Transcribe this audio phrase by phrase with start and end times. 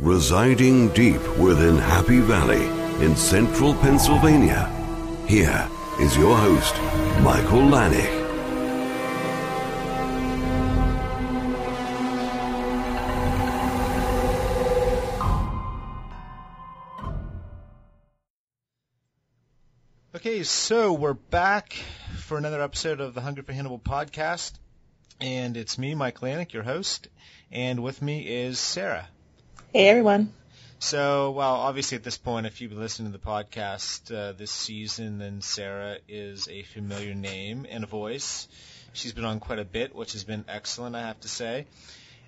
[0.00, 2.66] Residing deep within Happy Valley
[3.04, 4.70] in central Pennsylvania,
[5.26, 5.68] here
[5.98, 6.76] is your host,
[7.20, 8.06] Michael Lanich.
[20.14, 21.72] Okay, so we're back
[22.18, 24.52] for another episode of the Hunger for Hannibal podcast.
[25.20, 27.08] And it's me, Mike Lanich, your host.
[27.50, 29.08] And with me is Sarah.
[29.70, 30.32] Hey, everyone.
[30.78, 34.50] So, well, obviously at this point, if you've been listening to the podcast uh, this
[34.50, 38.48] season, then Sarah is a familiar name and a voice.
[38.94, 41.66] She's been on quite a bit, which has been excellent, I have to say.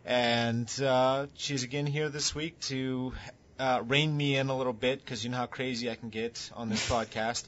[0.04, 3.14] And uh, she's again here this week to
[3.58, 6.50] uh, rein me in a little bit because you know how crazy I can get
[6.54, 7.44] on this podcast.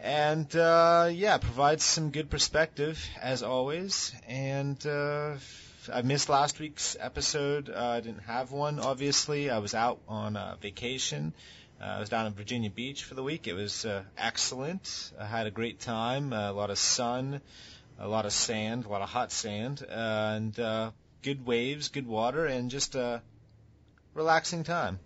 [0.00, 4.12] And uh, yeah, provides some good perspective as always.
[4.26, 5.36] And uh,
[5.92, 7.70] I missed last week's episode.
[7.70, 9.50] Uh, I didn't have one, obviously.
[9.50, 11.32] I was out on uh, vacation.
[11.80, 13.46] Uh, I was down in Virginia Beach for the week.
[13.46, 15.12] It was uh, excellent.
[15.18, 16.32] I had a great time.
[16.32, 17.40] Uh, a lot of sun,
[17.98, 20.90] a lot of sand, a lot of hot sand, uh, and uh,
[21.22, 23.22] good waves, good water, and just a
[24.14, 24.98] relaxing time.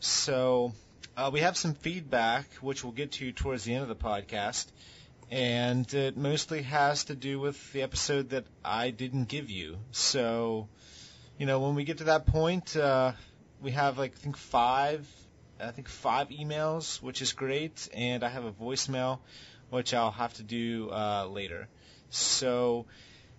[0.00, 0.72] So
[1.16, 4.66] uh, we have some feedback, which we'll get to towards the end of the podcast
[5.30, 9.78] and it mostly has to do with the episode that I didn't give you.
[9.92, 10.68] So,
[11.38, 13.12] you know, when we get to that point, uh,
[13.60, 15.08] we have like I think five,
[15.60, 19.20] I think five emails, which is great, and I have a voicemail,
[19.70, 21.68] which I'll have to do uh, later.
[22.10, 22.86] So,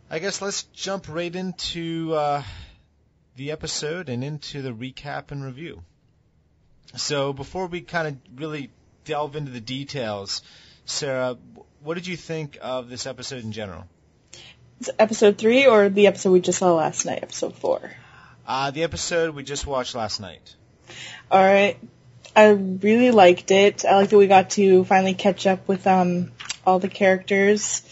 [0.09, 2.43] I guess let's jump right into uh,
[3.35, 5.83] the episode and into the recap and review.
[6.95, 8.71] So, before we kind of really
[9.05, 10.41] delve into the details,
[10.85, 11.37] Sarah,
[11.85, 13.85] what did you think of this episode in general?
[14.81, 17.91] Is it episode three or the episode we just saw last night, episode four?
[18.45, 20.55] Uh, the episode we just watched last night.
[21.29, 21.77] All right.
[22.35, 23.85] I really liked it.
[23.85, 26.31] I like that we got to finally catch up with um
[26.65, 27.83] all the characters,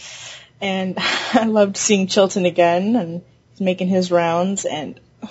[0.59, 0.95] and
[1.33, 3.21] I loved seeing Chilton again and
[3.59, 4.65] making his rounds.
[4.65, 4.99] And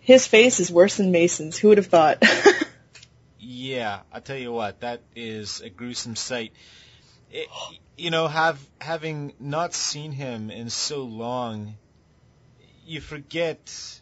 [0.00, 1.58] his face is worse than Mason's.
[1.58, 2.22] Who would have thought?
[3.40, 6.52] yeah, I tell you what, that is a gruesome sight
[7.32, 7.48] it,
[7.96, 11.74] you know, have having not seen him in so long,
[12.84, 14.00] you forget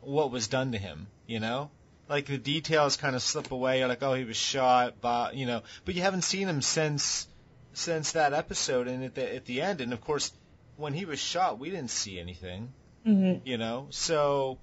[0.00, 1.08] what was done to him.
[1.26, 1.70] You know,
[2.08, 3.80] like the details kind of slip away.
[3.80, 7.26] You're like, oh, he was shot, but you know, but you haven't seen him since
[7.74, 9.80] since that episode and at the at the end.
[9.80, 10.32] And of course,
[10.76, 12.72] when he was shot, we didn't see anything.
[13.06, 13.46] Mm-hmm.
[13.46, 14.58] You know, so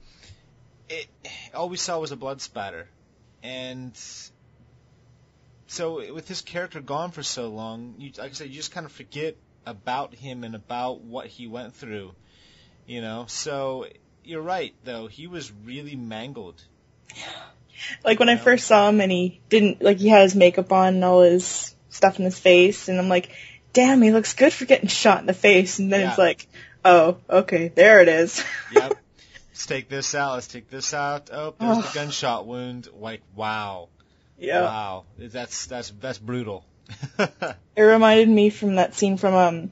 [0.87, 1.07] it
[1.53, 2.87] all we saw was a blood spatter,
[3.43, 3.93] and
[5.69, 8.85] so with his character gone for so long, you, like I said, you just kind
[8.85, 9.35] of forget
[9.65, 12.11] about him and about what he went through,
[12.87, 13.25] you know.
[13.27, 13.85] So
[14.23, 16.61] you're right, though he was really mangled.
[18.03, 20.95] Like when I first saw him and he didn't like he had his makeup on
[20.95, 23.29] and all his stuff in his face, and I'm like,
[23.71, 25.79] damn, he looks good for getting shot in the face.
[25.79, 26.09] And then Yeah.
[26.09, 26.45] it's like,
[26.83, 28.43] oh, okay, there it is.
[28.73, 28.97] Yep.
[29.51, 30.33] let's take this out.
[30.33, 31.29] Let's take this out.
[31.31, 31.81] Oh, there's Oh.
[31.81, 32.89] the gunshot wound.
[32.99, 33.87] Like wow,
[34.39, 34.61] yeah.
[34.61, 36.65] wow, that's that's that's brutal.
[37.75, 39.71] It reminded me from that scene from um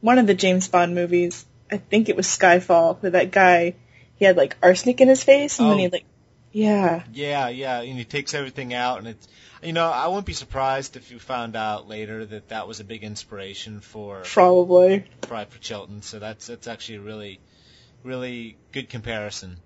[0.00, 1.44] one of the James Bond movies.
[1.70, 3.74] I think it was Skyfall, where that guy
[4.16, 5.78] he had like arsenic in his face, and then Oh.
[5.80, 6.04] he like,
[6.52, 9.28] yeah, Yeah, yeah, and he takes everything out, and it's,
[9.62, 12.84] you know, I wouldn't be surprised if you found out later that that was a
[12.84, 15.04] big inspiration for probably.
[15.22, 16.02] Pride for Chilton.
[16.02, 17.40] So that's that's actually a really,
[18.02, 19.56] really good comparison.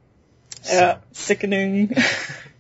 [0.64, 1.94] Yeah, sickening.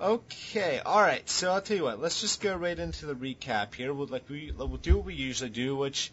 [0.00, 1.28] Okay, all right.
[1.28, 2.00] So I'll tell you what.
[2.00, 3.92] Let's just go right into the recap here.
[3.92, 6.12] We'll like we we'll do what we usually do, which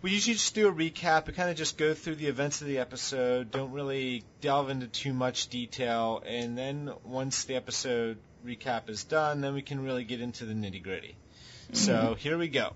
[0.00, 1.26] we usually just do a recap.
[1.26, 3.50] We kind of just go through the events of the episode.
[3.50, 9.40] Don't really delve into too much detail, and then once the episode recap is done,
[9.40, 11.16] then we can really get into the nitty gritty.
[11.72, 12.74] So here we go.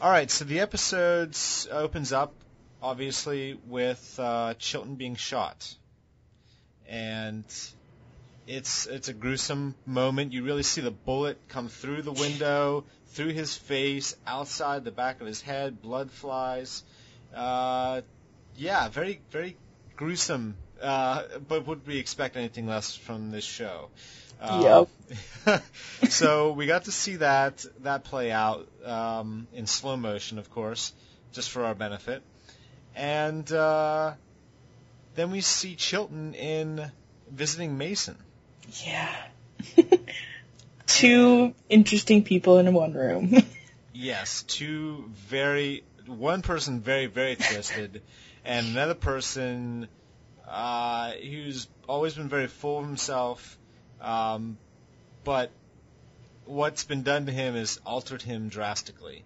[0.00, 0.30] All right.
[0.30, 1.34] So the episode
[1.70, 2.34] opens up
[2.82, 5.74] obviously with uh, Chilton being shot,
[6.86, 7.44] and
[8.46, 10.32] it's it's a gruesome moment.
[10.32, 15.20] You really see the bullet come through the window, through his face, outside the back
[15.20, 15.80] of his head.
[15.80, 16.82] Blood flies.
[17.34, 18.02] Uh,
[18.56, 19.56] yeah, very very
[19.96, 20.56] gruesome.
[20.80, 23.88] Uh, but would we expect anything less from this show?
[24.40, 24.86] Uh,
[26.08, 30.92] so we got to see that that play out um, in slow motion, of course,
[31.30, 32.22] just for our benefit,
[32.96, 34.14] and uh,
[35.14, 36.90] then we see Chilton in
[37.30, 38.16] visiting Mason.
[38.84, 39.14] Yeah.
[40.86, 43.34] Two interesting people in one room.
[43.94, 48.00] Yes, two very one person very very twisted,
[48.44, 49.86] and another person
[50.48, 53.56] Uh, who's always been very full of himself,
[54.00, 54.56] um,
[55.24, 55.50] but
[56.46, 59.24] what's been done to him has altered him drastically.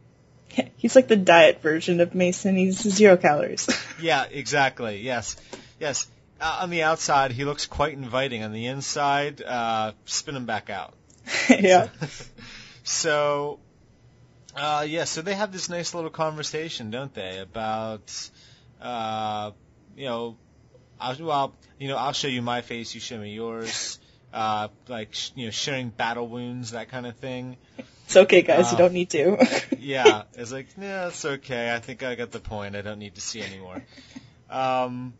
[0.76, 2.56] He's like the diet version of Mason.
[2.56, 3.68] He's zero calories.
[4.00, 5.00] Yeah, exactly.
[5.00, 5.36] Yes,
[5.80, 6.06] yes.
[6.40, 8.42] Uh, on the outside, he looks quite inviting.
[8.42, 10.94] On the inside, uh, spin him back out.
[11.50, 11.88] yeah.
[12.84, 13.58] so,
[14.54, 18.30] uh, yeah, so they have this nice little conversation, don't they, about,
[18.80, 19.50] uh,
[19.96, 20.36] you know,
[21.00, 23.98] I'll, well, you know, I'll show you my face, you show me yours,
[24.32, 27.56] uh, like, sh- you know, sharing battle wounds, that kind of thing.
[28.06, 28.70] It's okay, guys.
[28.70, 29.36] you Uh, don't need to.
[29.78, 31.72] Yeah, it's like, yeah, it's okay.
[31.72, 32.74] I think I got the point.
[32.74, 33.84] I don't need to see anymore.
[34.50, 35.14] Um,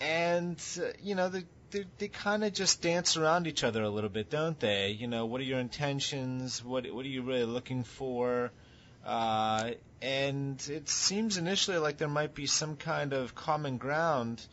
[0.00, 3.90] and uh, you know, they they, they kind of just dance around each other a
[3.90, 4.90] little bit, don't they?
[4.90, 6.64] You know, what are your intentions?
[6.64, 8.50] What what are you really looking for?
[9.04, 14.44] Uh, and it seems initially like there might be some kind of common ground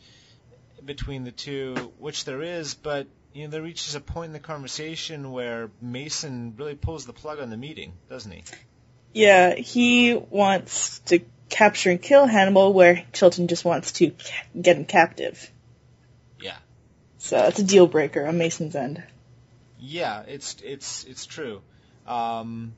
[0.84, 4.40] between the two, which there is, but you know, there reaches a point in the
[4.40, 8.44] conversation where Mason really pulls the plug on the meeting, doesn't he?
[9.14, 11.20] yeah, he wants to
[11.52, 15.50] capture and kill Hannibal, where Chilton just wants to ca- get him captive.
[16.40, 16.56] Yeah.
[17.18, 19.02] So it's a deal breaker on Mason's end.
[19.78, 21.60] Yeah, it's it's it's true.
[22.06, 22.74] Um,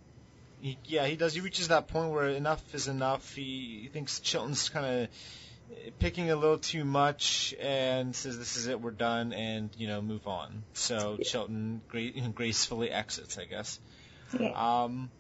[0.61, 1.35] he, yeah, he does.
[1.35, 3.35] He reaches that point where enough is enough.
[3.35, 5.09] He, he thinks Chilton's kind of
[5.99, 8.81] picking a little too much and says, "This is it.
[8.81, 10.65] We're done," and you know, move on.
[10.73, 11.25] So Yeah.
[11.25, 13.79] Chilton gra- gracefully exits, I guess.
[14.39, 14.53] Yeah.
[14.85, 15.11] Um,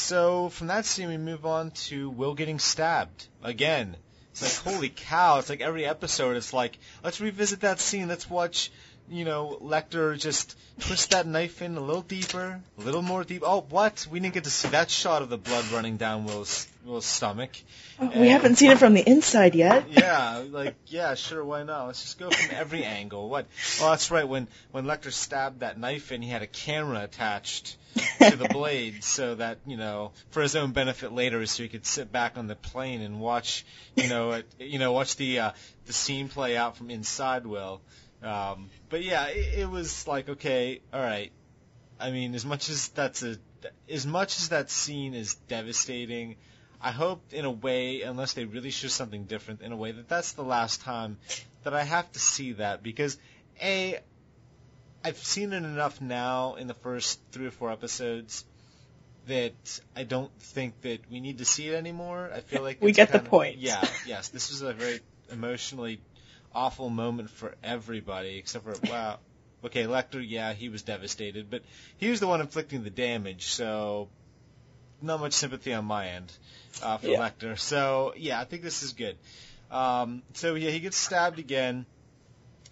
[0.00, 3.96] so from that scene, we move on to Will getting stabbed again.
[4.32, 5.38] It's like holy cow!
[5.38, 8.08] It's like every episode, it's like let's revisit that scene.
[8.08, 8.70] Let's watch,
[9.10, 13.42] you know, Lecter just twist that knife in a little deeper, a little more deep.
[13.44, 14.06] Oh, what?
[14.10, 17.50] We didn't get to see that shot of the blood running down Will's Will's stomach.
[17.98, 19.86] We haven't seen it from the inside yet.
[19.90, 21.86] Yeah, like yeah, sure, why not?
[21.86, 23.28] Let's just go from every angle.
[23.28, 23.46] What?
[23.80, 24.26] Oh, that's right.
[24.26, 27.76] When when Lecter stabbed that knife in, he had a camera attached
[28.20, 31.84] to the blade, so that you know, for his own benefit later, so he could
[31.84, 33.66] sit back on the plane and watch,
[33.96, 35.50] you know, it, you know, watch the uh,
[35.86, 37.80] the scene play out from inside Will.
[38.22, 41.32] Um, but yeah, it, it was like okay, all right.
[41.98, 43.36] I mean, as much as that's a,
[43.88, 46.36] as much as that scene is devastating.
[46.82, 50.08] I hope in a way, unless they really show something different, in a way that
[50.08, 51.18] that's the last time
[51.62, 53.18] that I have to see that because
[53.62, 53.98] a,
[55.04, 58.44] I've seen it enough now in the first three or four episodes
[59.26, 62.30] that I don't think that we need to see it anymore.
[62.34, 63.58] I feel like We get the point.
[63.58, 65.00] Yeah, yes, this was a very
[65.30, 66.00] emotionally
[66.54, 69.18] awful moment for everybody except for wow.
[69.62, 71.62] Okay, Lecter, yeah, he was devastated, but
[71.98, 74.08] he was the one inflicting the damage, so
[75.02, 76.32] not much sympathy on my end
[76.82, 77.18] uh, for Yeah.
[77.18, 77.58] Lecter.
[77.58, 79.18] So yeah, I think this is good.
[79.70, 81.86] Um, so yeah, he gets stabbed again,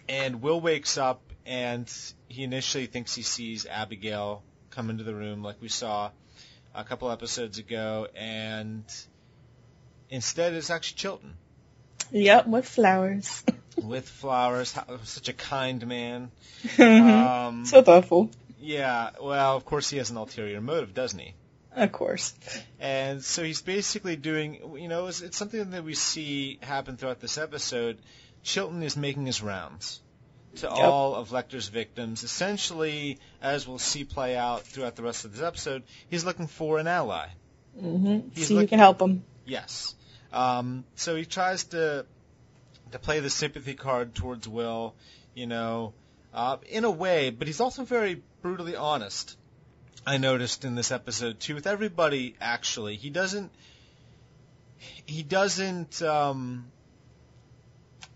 [0.09, 1.93] and Will wakes up, and
[2.29, 6.11] he initially thinks he sees Abigail come into the room, like we saw
[6.75, 8.85] a couple episodes ago, and
[10.11, 11.35] instead it's actually Chilton
[12.11, 13.45] Yep, with flowers.
[13.83, 14.73] with flowers.
[14.73, 16.31] How, such a kind man.
[16.65, 17.11] Mhm.
[17.11, 18.31] Um, so thoughtful.
[18.61, 21.35] yeah, well, of course he has an ulterior motive, doesn't he?
[21.75, 22.35] Of course.
[22.81, 27.21] And so he's basically doing, you know, it's, it's something that we see happen throughout
[27.21, 27.99] this episode.
[28.43, 30.01] Chilton is making his rounds
[30.57, 30.73] to Yep.
[30.73, 32.25] all of Lecter's victims.
[32.25, 36.79] Essentially, as we'll see play out throughout the rest of this episode, he's looking for
[36.79, 37.29] an ally.
[37.79, 39.23] hmm He's See who can help him.
[39.45, 39.95] Yes.
[40.33, 42.07] Um, so he tries to
[42.93, 44.95] to play the sympathy card towards Will,
[45.35, 45.95] you know,
[46.33, 49.37] uh, in a way, but he's also very brutally honest.
[50.07, 52.37] I noticed in this episode too, with everybody.
[52.41, 53.51] Actually, he doesn't.
[55.07, 56.71] He doesn't um,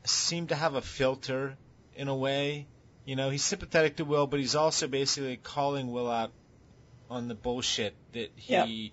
[0.04, 1.56] seem to have a filter
[1.96, 2.66] in a way.
[3.04, 6.32] You know, he's sympathetic to Will, but he's also basically calling Will out
[7.10, 8.92] on the bullshit that he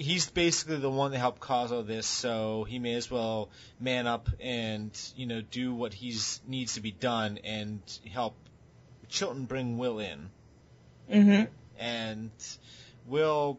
[0.00, 4.06] he's basically the one that helped cause all this, so he may as well man
[4.06, 7.80] up and you know do what he's needs to be done and
[8.10, 8.34] help
[9.08, 10.30] Chilton bring Will in
[11.10, 11.42] hmm
[11.78, 12.30] and
[13.06, 13.58] Will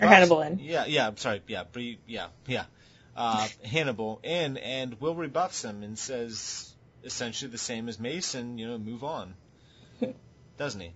[0.00, 0.58] Or Hannibal in.
[0.58, 1.06] Yeah, yeah.
[1.06, 1.42] I'm sorry.
[1.46, 2.64] Yeah, Bree, yeah, yeah.
[3.16, 6.72] Uh, Hannibal in, and Will rebuffs him and says
[7.04, 8.58] essentially the same as Mason.
[8.58, 9.34] You know, move on,
[10.58, 10.92] doesn't he?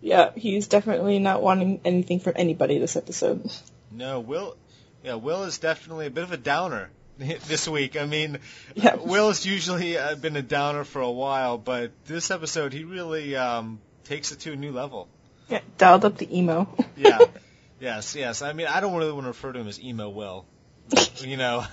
[0.00, 3.50] Yeah, he's definitely not wanting anything from anybody this episode.
[3.94, 4.56] No, Will.
[5.04, 7.96] Yeah, Will is definitely a bit of a downer this week.
[7.96, 8.38] I mean,
[8.74, 8.94] Yeah.
[8.94, 13.36] uh, Will's usually uh, been a downer for a while, but this episode he really
[13.36, 15.08] um, takes it to a new level.
[15.48, 16.68] Yeah, dialed up the emo.
[16.96, 17.18] Yeah.
[17.80, 18.42] yes, yes.
[18.42, 20.46] I mean, I don't really want to refer to him as emo Will.
[21.18, 21.64] You know.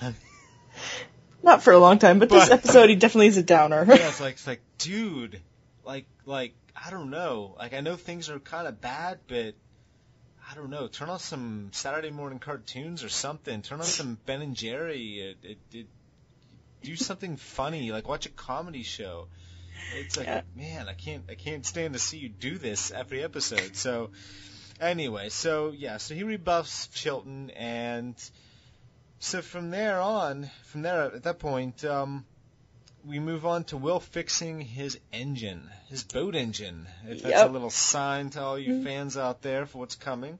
[1.42, 3.86] Not for a long time, but, this episode he definitely is a downer.
[3.88, 5.40] yeah, it's like it's like, dude,
[5.86, 7.56] like like I don't know.
[7.58, 9.56] Like I know things are kind of bad, but
[10.50, 10.88] I don't know.
[10.88, 13.62] Turn on some Saturday morning cartoons or something.
[13.62, 15.20] Turn on some Ben and Jerry.
[15.20, 15.88] It, it, it,
[16.82, 17.92] do something funny.
[17.92, 19.28] Like watch a comedy show.
[19.96, 20.42] It's like, Yeah.
[20.56, 23.76] man, I can't I can't stand to see you do this every episode.
[23.76, 24.10] So
[24.82, 28.16] anyway, so yeah, so he rebuffs Chilton and
[29.20, 32.26] so from there on, from there at that point, um,
[33.10, 36.88] we move on to Will fixing his engine, his boat engine.
[37.08, 37.50] If that's Yep.
[37.50, 40.38] a little sign to all you fans out there for what's coming.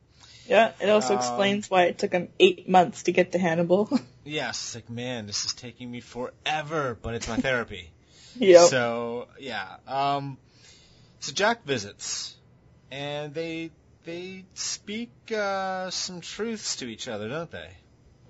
[0.48, 3.90] yeah, it also Um, explains why it took him eight months to get to Hannibal.
[4.26, 7.90] Yes, it's like man, this is taking me forever, but it's my therapy.
[8.36, 8.70] yep.
[8.70, 10.38] So yeah, um,
[11.20, 12.36] so Jack visits,
[12.92, 13.72] and they
[14.06, 17.70] they speak uh, some truths to each other, don't they?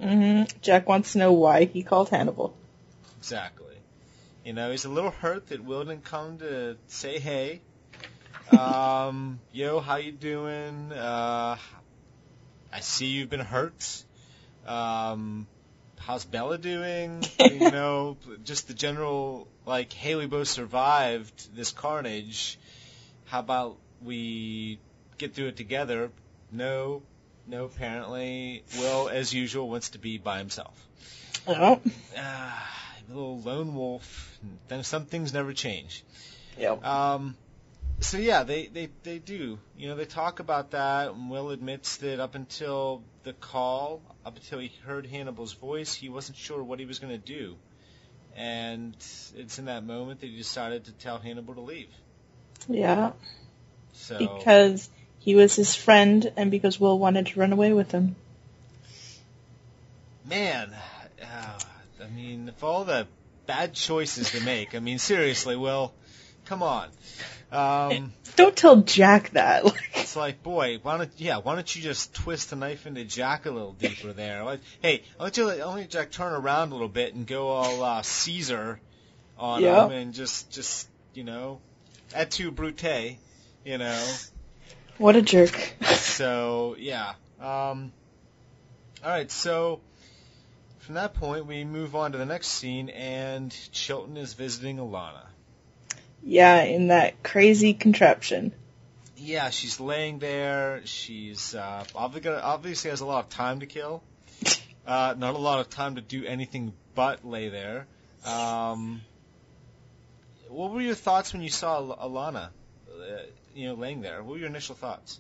[0.01, 0.57] Mm-hmm.
[0.61, 2.55] Jack wants to know why he called Hannibal.
[3.17, 3.75] Exactly.
[4.45, 7.61] You know, he's a little hurt that Will didn't come to say hey.
[8.57, 10.91] Um, yo, how you doing?
[10.91, 11.57] Uh,
[12.71, 14.03] I see you've been hurt.
[14.65, 15.45] Um,
[15.99, 17.23] how's Bella doing?
[17.39, 22.57] you know, just the general like, hey, we both survived this carnage.
[23.25, 24.79] How about we
[25.17, 26.11] get through it together?
[26.51, 27.03] No,
[27.45, 27.65] no.
[27.65, 30.73] Apparently, Will, as usual, wants to be by himself
[31.45, 31.79] Oh.
[32.17, 32.78] ah,
[33.15, 34.39] little lone wolf.
[34.67, 36.03] Then some things never change.
[36.57, 36.83] Yep.
[36.85, 37.35] Um,
[38.01, 39.59] so yeah, they, they, they do.
[39.77, 44.35] You know, they talk about that, and Will admits that up until the call, up
[44.35, 47.55] until he heard Hannibal's voice, he wasn't sure what he was going to do.
[48.35, 48.95] And
[49.35, 51.89] it's in that moment that he decided to tell Hannibal to leave.
[52.67, 53.11] Yeah.
[53.93, 54.89] So Because
[55.19, 58.15] he was his friend and because Will wanted to run away with him.
[60.25, 60.71] man,
[61.21, 61.68] uh, I
[62.19, 63.07] mean, of all the
[63.45, 65.93] bad choices to make, I mean, seriously, Will,
[66.45, 66.89] come on.
[67.51, 69.63] Um, Don't tell Jack that.
[69.95, 73.45] It's like, boy, why don't yeah, why don't you just twist the knife into Jack
[73.45, 74.43] a little deeper there?
[74.43, 77.27] Like, hey, why don't you let, why don't Jack turn around a little bit and
[77.27, 78.79] go all uh, Caesar
[79.37, 81.61] on him and just just you know,
[82.15, 83.17] et tu brute,
[83.63, 84.07] you know.
[84.97, 85.55] what a jerk.
[85.83, 87.13] So yeah.
[87.39, 87.93] Um,
[89.03, 89.79] all right, so
[90.89, 95.21] from that point we move on to the next scene, and Chilton is visiting Alana.
[96.23, 98.51] Yeah, in that crazy contraption.
[99.15, 100.81] Yeah, she's laying there.
[100.85, 104.01] She's uh, obviously, obviously has a lot of time to kill.
[104.87, 107.85] Uh, not a lot of time to do anything but lay there.
[108.25, 109.01] Um,
[110.47, 113.03] what were your thoughts when you saw Al- Alana, uh,
[113.53, 114.23] you know, laying there?
[114.23, 115.19] What were your initial thoughts?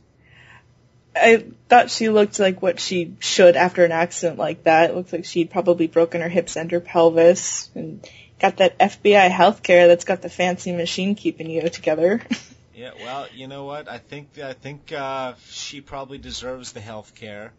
[1.15, 4.89] I thought she looked like what she should after an accident like that.
[4.89, 8.07] It looked like she'd probably broken her hips and her pelvis and
[8.39, 12.21] got that FBI healthcare that's got the fancy machine keeping you together.
[12.79, 13.89] Yeah, well, you know what?
[13.89, 17.51] I think I think uh, she probably deserves the health care.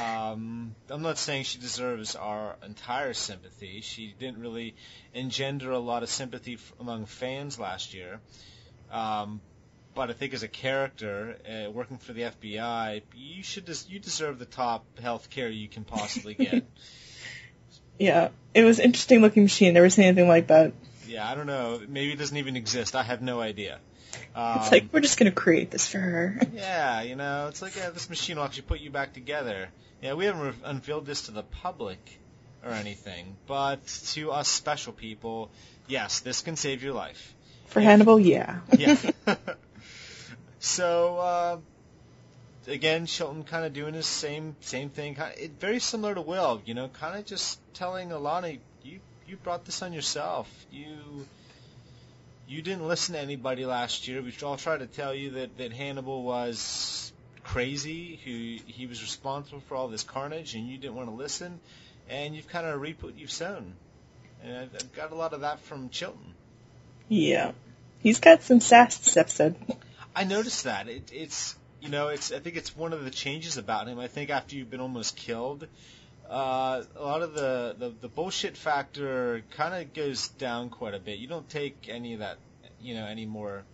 [0.00, 3.80] Um, I'm not saying she deserves our entire sympathy.
[3.80, 4.76] She didn't really
[5.12, 8.20] engender a lot of sympathy among fans last year.
[8.92, 9.40] Um,
[9.94, 13.98] but I think as a character uh, working for the FBI, you should des- you
[13.98, 16.64] deserve the top health care you can possibly get.
[17.98, 19.74] yeah, it was interesting looking machine.
[19.74, 20.72] Never seen anything like that.
[21.06, 21.80] yeah, I don't know.
[21.88, 22.94] Maybe it doesn't even exist.
[22.96, 23.78] I have no idea.
[24.34, 26.40] Um, It's like we're just gonna create this for her.
[26.54, 29.68] Yeah, you know, it's like yeah, this machine will actually put you back together.
[30.02, 31.98] Yeah, we haven't re- unveiled this to the public
[32.64, 35.50] or anything, but to us special people,
[35.88, 37.34] yes, this can save your life.
[37.66, 38.60] For Hannibal, yeah.
[38.78, 38.96] Yeah.
[40.64, 41.58] so uh,
[42.66, 46.62] again, Chilton kind of doing his same same thing, kind it, very similar to Will.
[46.64, 50.48] You know, kind of just telling Alana, you you brought this on yourself.
[50.72, 51.26] You
[52.48, 54.22] you didn't listen to anybody last year.
[54.22, 59.60] We all tried to tell you that that Hannibal was crazy, who he was responsible
[59.68, 61.60] for all this carnage, and you didn't want to listen.
[62.08, 63.74] And you've kind of reaped what you've sown.
[64.42, 66.34] And I've, I've got a lot of that from Chilton.
[67.08, 67.52] Yeah.
[68.00, 69.56] He's got some sass this episode.
[70.14, 70.88] I noticed that.
[70.88, 73.98] It, it's you know, it's I think it's one of the changes about him.
[73.98, 75.66] I think after you've been almost killed,
[76.28, 80.98] uh, a lot of the, the, the bullshit factor kind of goes down quite a
[80.98, 81.18] bit.
[81.18, 82.38] You don't take any of that,
[82.80, 83.64] you know, anymore.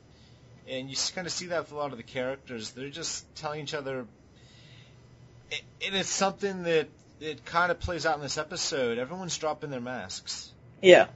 [0.69, 2.71] And you kind of see that with a lot of the characters.
[2.71, 4.07] They're just telling each other,
[5.51, 6.89] and it's something that
[7.21, 8.99] it kind of plays out in this episode.
[8.99, 10.51] Everyone's dropping their masks.
[10.81, 11.07] Yeah.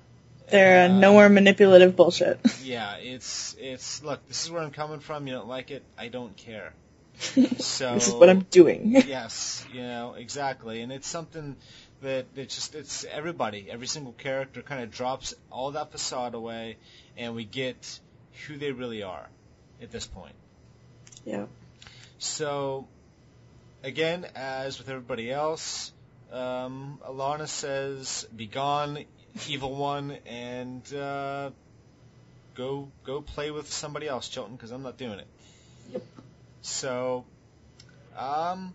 [0.50, 2.40] They're uh, no more manipulative bullshit.
[2.64, 4.26] Yeah, it's it's look.
[4.26, 5.26] This is where I'm coming from.
[5.26, 5.82] You don't like it.
[5.98, 6.72] I don't care.
[7.14, 7.44] So
[7.94, 8.92] this is what I'm doing.
[9.06, 11.56] yes, you know exactly, and it's something
[12.00, 16.78] that it's just it's everybody, every single character kind of drops all that facade away,
[17.18, 18.00] and we get
[18.46, 19.28] who they really are
[19.82, 20.34] at this point.
[21.24, 21.46] Yeah.
[22.18, 22.88] So,
[23.82, 25.92] again, as with everybody else,
[26.32, 29.04] um, Alana says, "Be gone,
[29.48, 31.50] evil one," and uh,
[32.54, 35.26] go go play with somebody else, Chilton, because I'm not doing it.
[35.92, 36.02] Yep.
[36.62, 37.24] So,
[38.16, 38.72] um,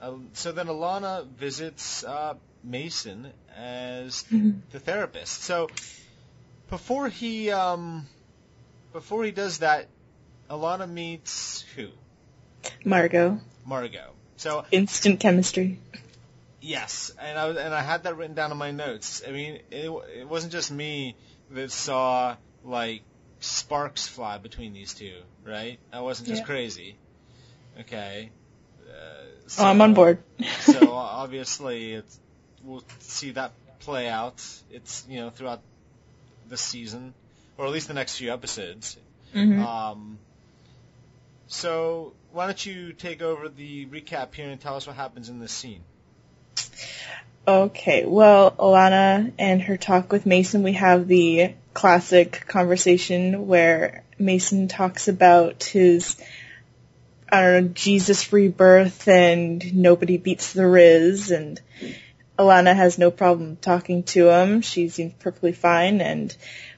[0.00, 2.34] uh, so then Alana visits uh,
[2.64, 4.24] Mason as
[4.72, 5.42] the therapist.
[5.42, 5.68] So
[6.70, 8.06] before he um,
[8.92, 9.88] before he does that,
[10.50, 11.88] Alana meets who?
[12.84, 13.40] Margot.
[13.66, 14.10] Margot.
[14.36, 15.78] So Instant chemistry.
[16.62, 19.22] Yes, and I and I had that written down in my notes.
[19.26, 19.90] I mean, it,
[20.20, 21.16] it wasn't just me
[21.50, 23.02] that saw like
[23.40, 25.78] sparks fly between these two, right?
[25.92, 26.46] I wasn't just Yeah.
[26.46, 26.96] crazy.
[27.80, 28.30] Okay.
[28.88, 29.24] Uh,
[29.58, 30.22] oh, I'm on board.
[30.60, 32.18] so obviously, it's,
[32.64, 34.42] we'll see that play out.
[34.70, 35.60] It's you know throughout
[36.48, 37.14] the season,
[37.58, 38.96] or at least the next few episodes.
[39.34, 39.58] Mhm.
[39.64, 40.18] Um,
[41.48, 45.38] so why don't you take over the recap here and tell us what happens in
[45.38, 45.82] this scene?
[47.46, 54.68] Okay, well, Alana and her talk with Mason, we have the classic conversation where Mason
[54.68, 56.16] talks about his,
[57.30, 61.60] I don't know, Jesus rebirth and nobody beats the Riz, and
[62.38, 64.60] Alana has no problem talking to him.
[64.60, 66.34] She seems perfectly fine, and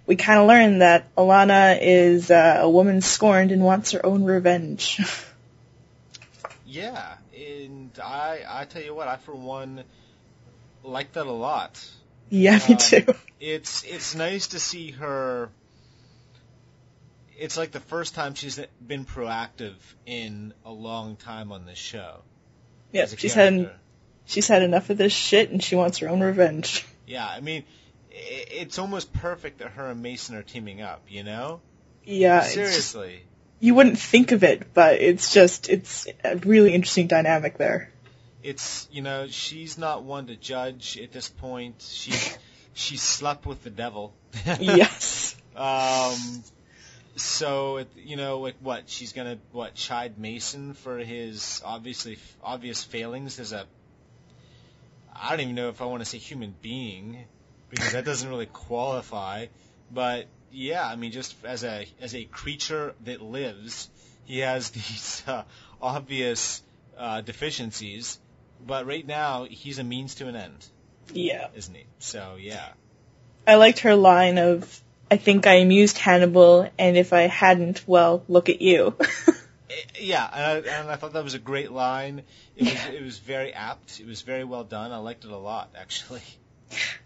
[0.07, 4.25] we kind of learn that Alana is uh, a woman scorned and wants her own
[4.25, 5.01] revenge.
[6.67, 9.85] Yeah, and I I tell you what, I for one
[10.83, 11.85] like that a lot.
[12.31, 13.15] yeah, me Um, too.
[13.41, 15.51] It's it's nice to see her.
[17.37, 19.75] It's like the first time she's been proactive
[20.07, 22.23] in a long time on this show.
[22.93, 23.71] Yeah, she's had
[24.25, 26.87] she's had enough of this shit, and she wants her own revenge.
[27.07, 27.65] Yeah, I mean,
[28.11, 31.03] it's almost perfect that her and Mason are teaming up.
[31.11, 31.61] You know,
[32.07, 33.25] Yeah, it's seriously.
[33.65, 37.91] You wouldn't think of it, but it's just it's a really interesting dynamic there.
[38.43, 41.77] It's you know she's not one to judge at this point.
[41.81, 42.13] She
[42.75, 44.13] she slept with the devil.
[44.61, 45.35] yes.
[45.57, 46.45] Um,
[47.17, 52.85] so it, you know, like what she's gonna what chide Mason for his obviously obvious
[52.85, 53.65] failings as a
[55.17, 57.25] I don't even know if I want to say human being
[57.71, 59.47] because that doesn't really qualify.
[59.91, 63.91] But yeah, I mean, just as a as a creature that lives,
[64.25, 65.43] he has these uh,
[65.81, 66.63] obvious
[66.97, 68.19] uh, deficiencies.
[68.67, 70.67] But right now, he's a means to an end,
[71.13, 71.49] Yeah.
[71.55, 71.85] isn't he?
[71.99, 72.69] So yeah.
[73.47, 78.25] I liked her line of I think I amused Hannibal, and if I hadn't, well,
[78.29, 78.97] look at you.
[79.99, 82.23] Yeah, and I, and I thought that was a great line.
[82.55, 83.99] It was it was very apt.
[83.99, 84.93] It was very well done.
[84.93, 86.23] I liked it a lot, actually.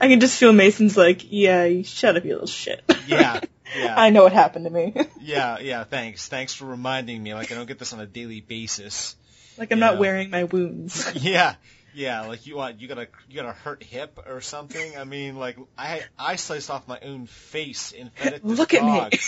[0.00, 2.82] I can just feel Mason's like, yeah, you shut up, you little shit.
[3.06, 3.40] Yeah,
[3.76, 4.94] yeah, I know what happened to me.
[5.20, 5.84] yeah, yeah.
[5.84, 7.34] Thanks, thanks for reminding me.
[7.34, 9.16] Like I don't get this on a daily basis.
[9.58, 10.00] like I'm not Yeah.
[10.00, 11.10] wearing my wounds.
[11.14, 11.54] Yeah,
[11.94, 12.22] yeah.
[12.22, 14.96] Like you want you got a you got a hurt hip or something.
[14.98, 18.74] I mean, like I I sliced off my own face and fed it to Look
[18.74, 19.18] at me.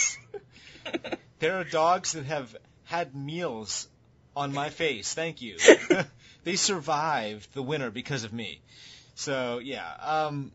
[1.39, 2.55] There are dogs that have
[2.85, 3.87] had meals
[4.35, 5.13] on my face.
[5.13, 5.57] Thank you.
[6.43, 8.61] they survived the winter because of me.
[9.15, 10.51] So yeah, um,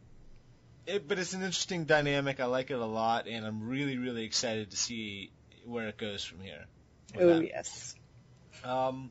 [0.87, 2.41] it, but it's an interesting dynamic.
[2.41, 5.33] I like it a lot, and I'm really, really excited to see
[5.65, 6.65] where it goes from here.
[7.19, 7.47] oh that.
[7.47, 7.95] yes.
[8.65, 9.11] Um,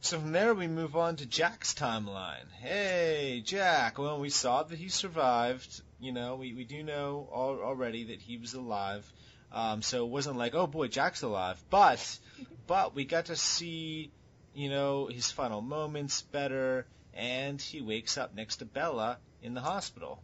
[0.00, 2.50] so from there we move on to Jack's timeline.
[2.60, 3.98] Hey, Jack.
[3.98, 5.80] Well, we saw that he survived.
[6.00, 9.10] You know, we, we do know al- already that he was alive.
[9.52, 11.62] Um, so it wasn't like, oh boy, Jack's alive.
[11.70, 12.18] But,
[12.66, 14.10] but we got to see,
[14.54, 19.60] you know, his final moments better, and he wakes up next to Bella in the
[19.60, 20.22] hospital.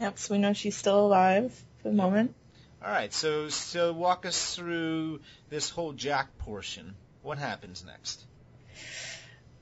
[0.00, 0.18] Yep.
[0.18, 2.34] So we know she's still alive for the moment.
[2.82, 6.94] All right, so so walk us through this whole Jack portion.
[7.22, 8.24] What happens next?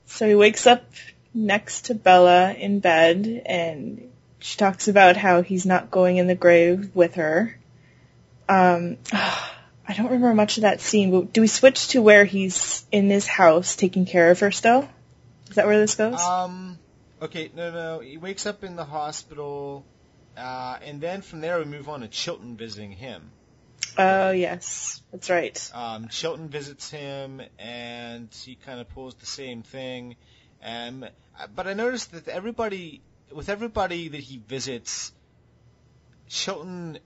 [0.05, 0.85] So he wakes up
[1.33, 6.35] next to Bella in bed, and she talks about how he's not going in the
[6.35, 7.57] grave with her.
[8.47, 12.85] Um, I don't remember much of that scene, but do we switch to where he's
[12.91, 14.87] in his house taking care of her still?
[15.49, 16.19] Is that where this goes?
[16.21, 16.77] Um.
[17.21, 17.51] Okay.
[17.55, 17.71] No.
[17.71, 17.99] No.
[17.99, 19.85] He wakes up in the hospital,
[20.37, 23.31] uh, and then from there we move on to Chilton visiting him.
[23.97, 25.01] Oh, yes.
[25.11, 25.71] That's right.
[25.73, 30.15] Um, Chilton visits him, and he kind of pulls the same thing.
[30.63, 31.05] Um,
[31.55, 33.01] but I noticed that everybody,
[33.33, 35.11] with everybody that he visits,
[36.27, 36.99] Chilton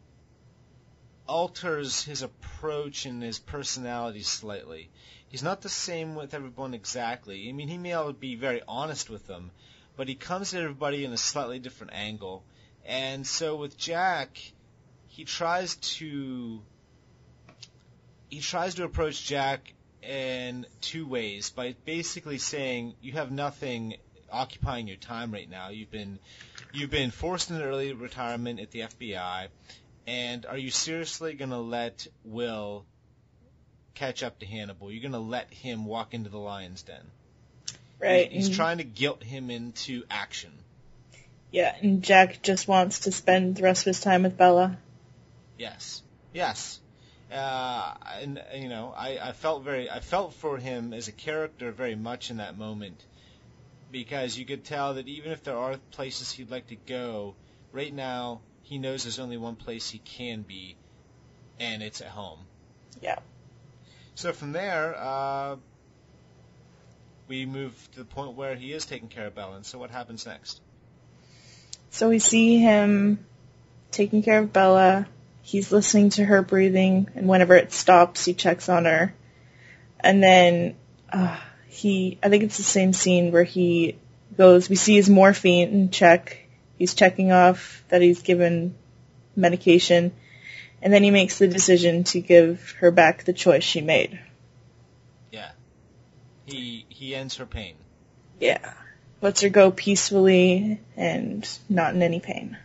[1.28, 4.90] alters his approach and his personality slightly.
[5.34, 7.50] He's not the same with everyone exactly.
[7.50, 9.50] I mean, he may all be very honest with them,
[9.96, 12.44] but he comes at everybody in a slightly different angle.
[12.86, 14.38] And so with Jack,
[15.08, 16.62] he tries to
[18.30, 23.96] he tries to approach Jack in two ways by basically saying you have nothing
[24.32, 25.70] occupying your time right now.
[25.70, 26.20] You've been
[26.74, 29.48] you've been forced into early retirement at the FBI,
[30.06, 32.86] and are you seriously going to let Will
[33.96, 34.92] catch up to Hannibal?
[34.92, 37.12] You're going to let him walk into the lion's den.
[38.00, 38.32] Right.
[38.32, 40.52] He's trying to guilt him into action.
[41.52, 44.78] Yeah, and Jack just wants to spend the rest of his time with Bella.
[45.58, 46.02] Yes.
[46.34, 46.80] Yes.
[47.32, 51.72] Uh, and you know, I, I felt very, I felt for him as a character
[51.72, 53.04] very much in that moment,
[53.92, 57.36] because you could tell that even if there are places he'd like to go,
[57.72, 60.76] right now he knows there's only one place he can be,
[61.60, 62.40] and it's at home.
[63.02, 63.20] Yeah.
[64.16, 65.56] So from there, uh,
[67.28, 69.64] we move to the point where he is taking care of Bella.
[69.64, 70.62] So what happens next?
[71.90, 73.26] So we see him
[73.92, 75.08] taking care of Bella.
[75.42, 79.14] He's listening to her breathing, and whenever it stops, he checks on her.
[80.00, 80.76] And then
[81.12, 83.98] uh, he, I think it's the same scene where he
[84.38, 84.70] goes.
[84.70, 86.38] We see his morphine check.
[86.78, 88.76] He's checking off that he's given
[89.36, 90.12] medication,
[90.84, 94.20] and then he makes the decision to give her back the choice she made.
[95.32, 95.52] Yeah.
[96.46, 97.76] He he ends her pain.
[98.40, 98.74] Yeah,
[99.22, 102.58] lets her go peacefully and not in any pain.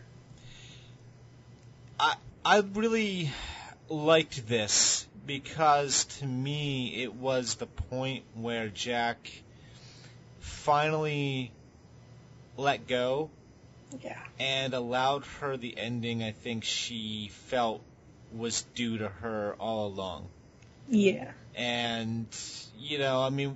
[1.97, 3.31] I I really
[3.87, 9.31] liked this because to me it was the point where Jack
[10.39, 11.51] finally
[12.57, 13.29] let go
[14.03, 14.19] Yeah.
[14.39, 17.81] and allowed her the ending I think she felt
[18.33, 20.27] was due to her all along.
[20.87, 21.31] Yeah.
[21.55, 22.27] And
[22.77, 23.55] you know, I mean,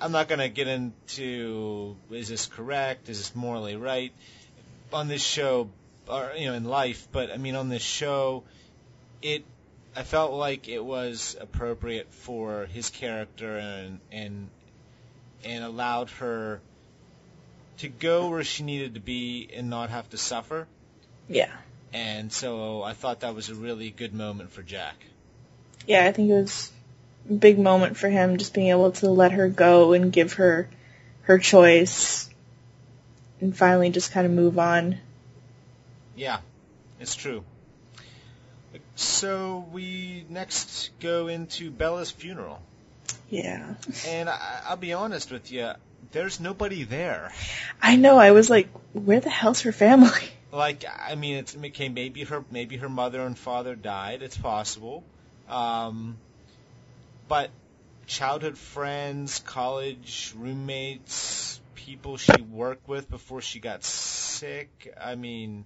[0.00, 4.12] I'm not going to get into is this correct, is this morally right
[4.92, 5.70] on this show,
[6.08, 7.08] or you know, in life.
[7.12, 8.44] But I mean, on this show,
[9.22, 9.44] it
[9.94, 14.48] I felt like it was appropriate for his character and and
[15.44, 16.60] and allowed her
[17.78, 20.66] to go where she needed to be and not have to suffer.
[21.28, 21.52] Yeah.
[21.92, 24.94] And so I thought that was a really good moment for Jack.
[25.86, 26.70] Yeah, I think it was
[27.28, 30.68] a big moment for him just being able to let her go and give her
[31.22, 32.28] her choice
[33.40, 34.98] and finally just kind of move on.
[36.16, 36.40] Yeah,
[37.00, 37.44] it's true.
[38.94, 42.60] So we next go into Bella's funeral,
[43.30, 43.74] Yeah.
[44.06, 45.72] and I, I'll be honest with you,
[46.12, 47.32] there's nobody there.
[47.80, 50.10] I know, I was like, where the hell's her family?
[50.52, 51.88] Like, I mean, it's okay.
[51.88, 54.22] Maybe her, maybe her mother and father died.
[54.22, 55.04] It's possible,
[55.48, 56.16] um,
[57.28, 57.50] but
[58.06, 64.92] childhood friends, college roommates, people she worked with before she got sick.
[65.00, 65.64] I mean,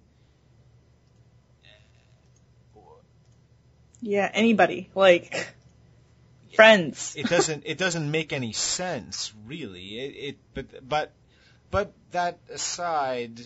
[4.02, 4.90] Yeah, anybody.
[4.94, 5.54] Like,
[6.54, 7.14] friends.
[7.16, 11.12] it doesn't it doesn't make any sense really it, it but but
[11.70, 13.40] but that aside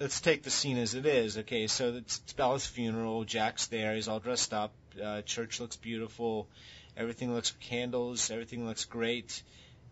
[0.00, 3.94] let's take the scene as it is okay so it's, it's Bella's funeral Jack's there
[3.94, 6.48] he's all dressed up uh, church looks beautiful
[6.96, 9.42] everything looks candles everything looks great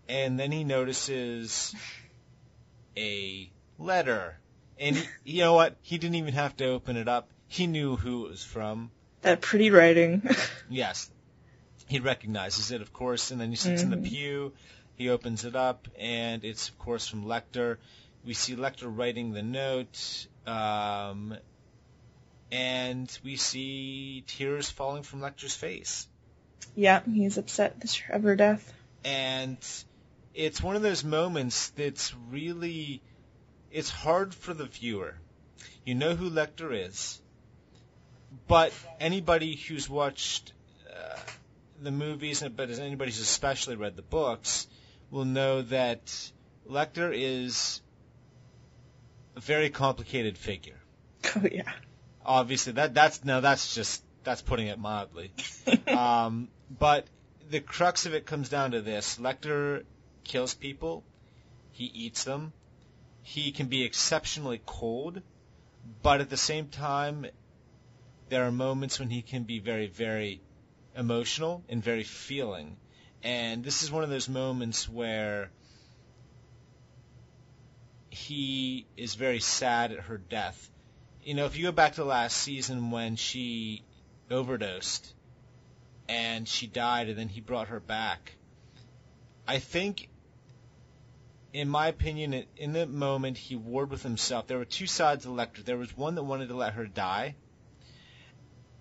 [0.09, 1.75] and then he notices
[2.97, 4.39] a letter
[4.79, 7.97] and he, you know what he didn't even have to open it up he knew
[7.97, 8.91] who it was from
[9.23, 10.23] That pretty writing.
[10.71, 11.11] Yes.
[11.87, 14.05] He recognizes it, of course, and then he sits in the Mhm.
[14.05, 14.53] pew.
[14.97, 17.79] He opens it up, and it's, of course, from Lecter.
[18.25, 21.37] We see Lecter writing the note, um,
[22.51, 26.07] and we see tears falling from Lecter's face.
[26.75, 27.77] yeah, he's upset
[28.09, 28.73] her death.
[29.05, 29.59] And
[30.35, 33.03] it's one of those moments that's really,
[33.71, 35.15] it's hard for the viewer.
[35.85, 37.21] You know who Lecter is,
[38.47, 40.53] but anybody who's watched
[40.89, 41.17] uh,
[41.81, 44.67] the movies, but as anybody who's especially read the books,
[45.11, 46.31] will know that
[46.69, 47.81] Lecter is
[49.39, 50.81] very complicated figure.
[51.37, 51.71] Oh yeah.
[52.25, 55.33] Obviously, that that's now that's just that's putting it mildly.
[55.89, 57.07] um, but
[57.51, 59.85] the crux of it comes down to this: Lecter
[60.25, 61.05] kills people,
[61.73, 62.53] he eats them,
[63.23, 65.21] he can be exceptionally cold,
[66.03, 67.27] but at the same time,
[68.29, 70.41] there are moments when he can be very, very
[70.97, 72.77] emotional and very feeling.
[73.23, 75.51] And this is one of those moments where
[78.11, 80.71] he is very sad at her death.
[81.23, 83.83] You know, if you go back to last season when she
[84.31, 85.13] overdosed
[86.09, 88.33] and she died and then he brought her back,
[89.47, 90.09] I think
[91.53, 94.47] in my opinion, in- the moment he warred with himself.
[94.47, 95.65] There were two sides of Lecter.
[95.65, 97.35] There was one that wanted to let her die,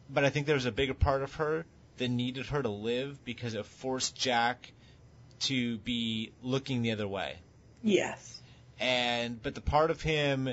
[0.10, 1.66] but I think there was a bigger part of her
[1.98, 4.72] that needed her to live because it forced Jack
[5.40, 7.38] to be looking the other way.
[7.84, 8.42] Yes.
[8.80, 10.50] And but the part of him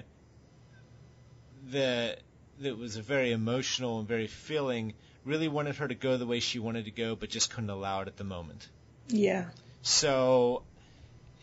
[1.71, 2.21] that
[2.61, 6.59] that was very emotional and very feeling really wanted her to go the way she
[6.59, 8.69] wanted to go, but just couldn't allow it at the moment.
[9.09, 9.47] Yeah.
[9.83, 10.63] So,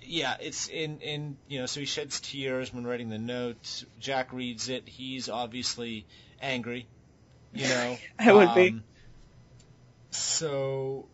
[0.02, 1.66] yeah, it's in in you know.
[1.66, 3.84] So he sheds tears when writing the note.
[4.00, 4.88] Jack reads it.
[4.88, 6.06] He's obviously
[6.42, 6.88] angry.
[7.54, 8.70] You know, I would be.
[8.70, 8.84] Um,
[10.12, 11.08] So,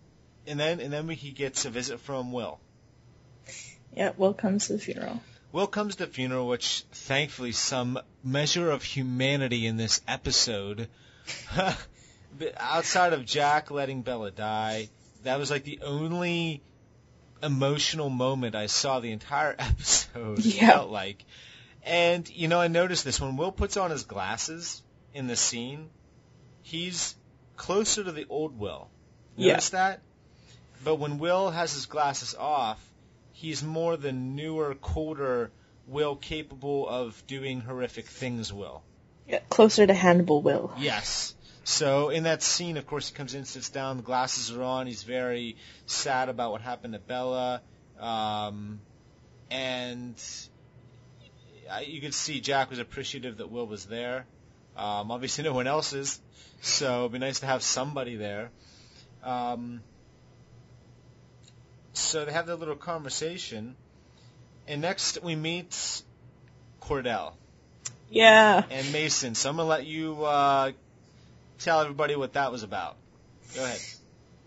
[0.48, 2.60] and then and then he gets a visit from Will.
[3.96, 5.22] Yeah, Will comes to the funeral.
[5.52, 10.90] Will comes to the funeral, which thankfully some measure of humanity in this episode.
[12.58, 14.90] Outside of Jack letting Bella die,
[15.24, 16.62] that was like the only
[17.42, 20.40] emotional moment I saw the entire episode.
[20.40, 20.72] Yeah.
[20.72, 21.24] Felt like,
[21.84, 24.82] and you know, I noticed this when Will puts on his glasses
[25.14, 25.90] in the scene,
[26.62, 27.16] he's
[27.56, 28.90] closer to the old Will.
[29.36, 29.60] Yeah.
[29.72, 30.02] That?
[30.84, 32.80] But when Will has his glasses off,
[33.38, 35.52] he's more the newer, colder
[35.86, 38.84] Will capable of doing horrific things Will.
[39.28, 40.74] Yeah, closer to Hannibal Will.
[40.78, 41.34] Yes.
[41.64, 44.88] So in that scene, of course, he comes in, sits down, the glasses are on.
[44.88, 47.62] He's very sad about what happened to Bella,
[48.00, 48.82] um,
[49.52, 50.16] and
[51.70, 54.26] I- you could see Jack was appreciative that Will was there.
[54.76, 56.20] Um, obviously, no one else is,
[56.62, 58.52] so it'd be nice to have somebody there.
[59.24, 59.82] Um,
[61.98, 63.76] so they have their little conversation,
[64.68, 66.02] and next we meet
[66.82, 67.34] Cordell
[68.10, 68.64] Yeah.
[68.70, 69.36] and Mason.
[69.36, 70.72] So I'm gonna let you uh,
[71.60, 72.96] tell everybody what that was about.
[73.56, 73.80] Go ahead.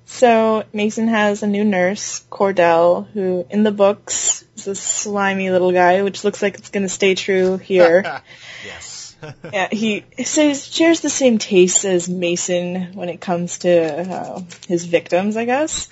[0.07, 5.73] So Mason has a new nurse, Cordell, who in the books is a slimy little
[5.73, 8.03] guy, which looks like it's going to stay true here.
[8.65, 9.17] yes.
[9.53, 14.85] yeah, he says shares the same taste as Mason when it comes to uh, his
[14.85, 15.89] victims, I guess.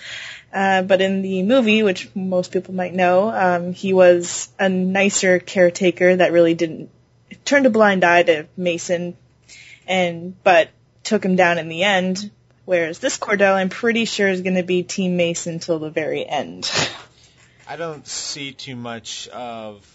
[0.53, 5.39] Uh, but in the movie, which most people might know, um, he was a nicer
[5.39, 6.91] caretaker that really didn't
[7.45, 9.17] turned a blind eye to Mason,
[9.87, 10.71] and but
[11.03, 12.31] took him down in the end.
[12.65, 16.27] Whereas this Cordell, I'm pretty sure is going to be Team Mason till the very
[16.27, 16.71] end.
[17.67, 19.87] I don't see too much of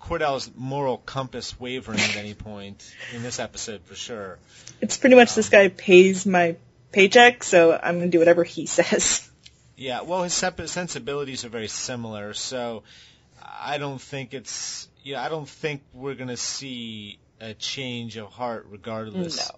[0.00, 4.38] Cordell's moral compass wavering at any point in this episode for sure.
[4.80, 6.56] it's pretty much this guy pays my
[6.94, 9.28] paycheck, so I'm going to do whatever he says.
[9.76, 12.84] Yeah, well, his sensibilities are very similar, so
[13.42, 14.88] I don't think it's.
[15.02, 19.50] Yeah, I don't think we're gonna see a change of heart regardless.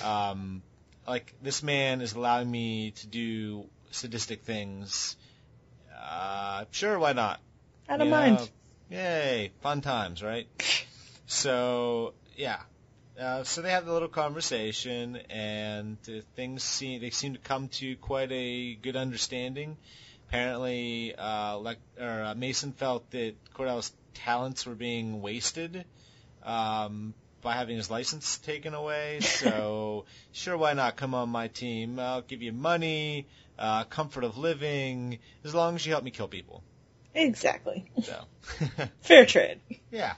[0.00, 0.06] No.
[0.08, 0.62] Um,
[1.06, 5.16] like this man is allowing me to do sadistic things.
[5.94, 7.40] Uh, sure, why not?
[7.88, 8.36] I don't You mind.
[8.38, 8.46] know,
[8.90, 10.46] Yay, fun times, right?
[11.26, 12.60] So yeah,
[13.18, 17.68] uh, so they have the little conversation, and uh, things seem they seem to come
[17.68, 19.76] to quite a good understanding.
[20.28, 25.84] Apparently, uh, like, or, uh, Mason felt that Cordell's talents were being wasted
[26.42, 29.20] um, by having his license taken away.
[29.44, 32.00] So sure, why not come on my team?
[32.00, 33.26] I'll give you money,
[33.58, 36.62] uh, comfort of living, as long as you help me kill people.
[37.14, 37.88] Exactly.
[38.02, 38.24] So.
[39.02, 39.60] Fair trade.
[39.92, 40.14] Yeah.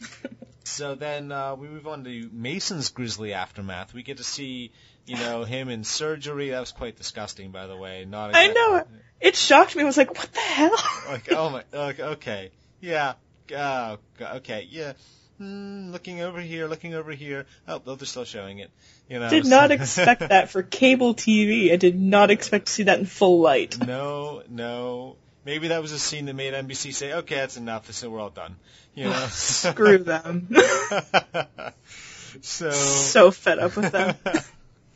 [0.70, 3.92] So then uh, we move on to Mason's grisly aftermath.
[3.92, 4.72] We get to see,
[5.06, 6.50] you know, him in surgery.
[6.50, 8.04] That was quite disgusting, by the way.
[8.04, 8.84] Not I know.
[9.20, 9.82] It shocked me.
[9.82, 10.76] I was like, what the hell?
[11.08, 11.64] Like, oh my.
[11.72, 12.50] Okay, okay.
[12.80, 13.14] yeah.
[13.54, 14.66] Oh, okay.
[14.70, 14.92] Yeah.
[15.40, 17.46] Mm, looking over here, looking over here.
[17.66, 18.70] Oh, oh, they're still showing it.
[19.08, 19.30] You know.
[19.30, 21.72] did so- not expect that for cable TV.
[21.72, 23.78] I did not expect to see that in full light.
[23.84, 25.16] No, no.
[25.44, 27.90] Maybe that was a scene that made NBC say, "Okay, that's enough.
[27.92, 28.56] So we're all done."
[28.94, 29.26] You know.
[29.30, 30.48] Screw them.
[32.42, 32.70] so.
[32.70, 34.16] so fed up with them.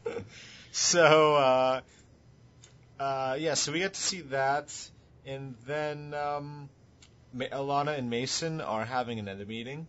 [0.73, 1.81] so uh,
[3.01, 4.73] uh, yeah, so we get to see that,
[5.25, 6.69] and then um,
[7.33, 9.87] Ma- Alana and Mason are having another meeting.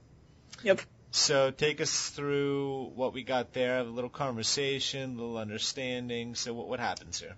[0.63, 0.81] Yep.
[1.11, 6.35] So take us through what we got there, a little conversation, a little understanding.
[6.35, 7.35] So what what happens here?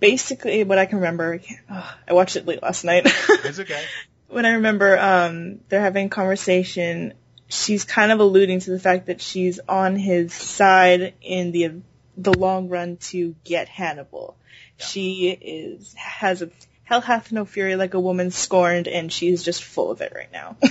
[0.00, 3.06] Basically, what I can remember, ugh, I watched it late last night.
[3.44, 3.82] It's okay.
[4.28, 7.14] when I remember um, they're having a conversation,
[7.48, 11.82] she's kind of alluding to the fact that she's on his side in the
[12.18, 14.36] the long run to get Hannibal.
[14.78, 16.50] She is has a
[16.84, 20.32] hell hath no fury like a woman scorned, and she's just full of it right
[20.32, 20.56] now.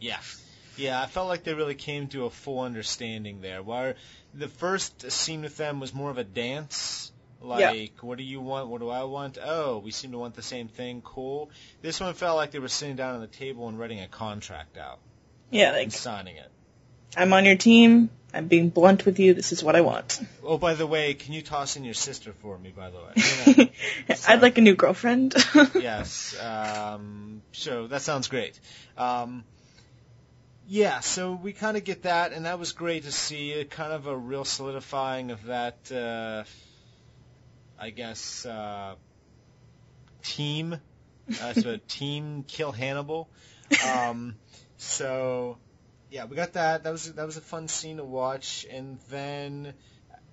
[0.00, 0.18] Yeah.
[0.76, 3.62] Yeah, I felt like they really came to a full understanding there.
[3.62, 3.96] Where
[4.32, 8.68] the first scene with them was more of a dance, Like, what do you want?
[8.68, 9.38] What do I want?
[9.42, 11.02] Oh, we seem to want the same thing.
[11.02, 11.50] Cool.
[11.82, 14.76] This one felt like they were sitting down on the table and writing a contract
[14.76, 14.98] out
[15.50, 16.50] Yeah, and like signing it.
[17.16, 18.10] I'm on your team.
[18.34, 19.32] I'm being blunt with you.
[19.32, 20.20] This is what I want.
[20.44, 22.72] Oh, by the way, can you toss in your sister for me?
[22.76, 23.12] By the way,
[23.56, 25.34] You know, I'd like a new girlfriend.
[25.74, 26.38] yes.
[26.38, 28.60] Um, so that sounds great.
[28.98, 29.44] Um,
[30.66, 33.64] yeah, so we kind of get that, and that was great to see.
[33.70, 35.90] Kind of a real solidifying of that.
[35.90, 36.44] Uh,
[37.78, 38.94] I guess uh,
[40.22, 40.76] team.
[41.40, 43.28] Uh, so team kill Hannibal.
[43.86, 44.36] Um,
[44.78, 45.58] so
[46.10, 46.84] yeah, we got that.
[46.84, 49.74] That was that was a fun scene to watch, and then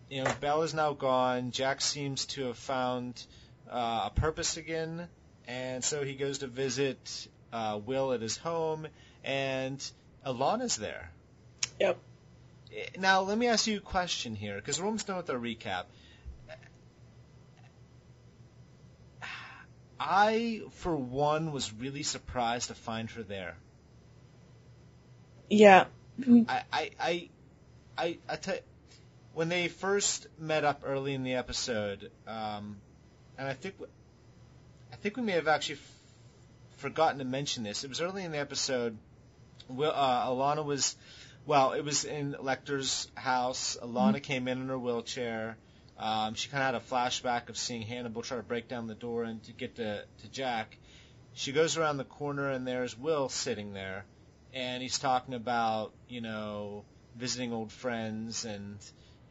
[0.10, 1.52] you know Bell is now gone.
[1.52, 3.22] Jack seems to have found
[3.70, 5.10] uh, a purpose again,
[5.50, 8.88] and so he goes to visit uh, Will at his home,
[9.26, 9.84] and
[10.26, 11.12] Alana's there.
[11.82, 11.98] Yep.
[12.74, 15.38] Eh, Now let me ask you a question here, because we're almost done with our
[15.38, 15.86] recap.
[20.00, 23.56] I, for one, was really surprised to find her there.
[25.50, 25.86] yeah.
[26.48, 27.30] I, I, I,
[27.98, 28.58] I, I tell
[29.34, 32.78] when they first met up early in the episode, um,
[33.38, 33.76] and I think,
[34.94, 35.92] I think we may have actually f-
[36.78, 37.84] forgotten to mention this.
[37.84, 38.98] It was early in the episode.
[39.68, 40.96] Will, uh, Alana was,
[41.46, 43.78] well, it was in Lecter's house.
[43.82, 45.58] Alana came in in her wheelchair.
[45.98, 48.96] Um, she kind of had a flashback of seeing Hannibal try to break down the
[48.96, 50.78] door and to get to, to Jack.
[51.34, 54.06] She goes around the corner and there's Will sitting there,
[54.54, 56.84] and he's talking about you know
[57.16, 58.78] visiting old friends and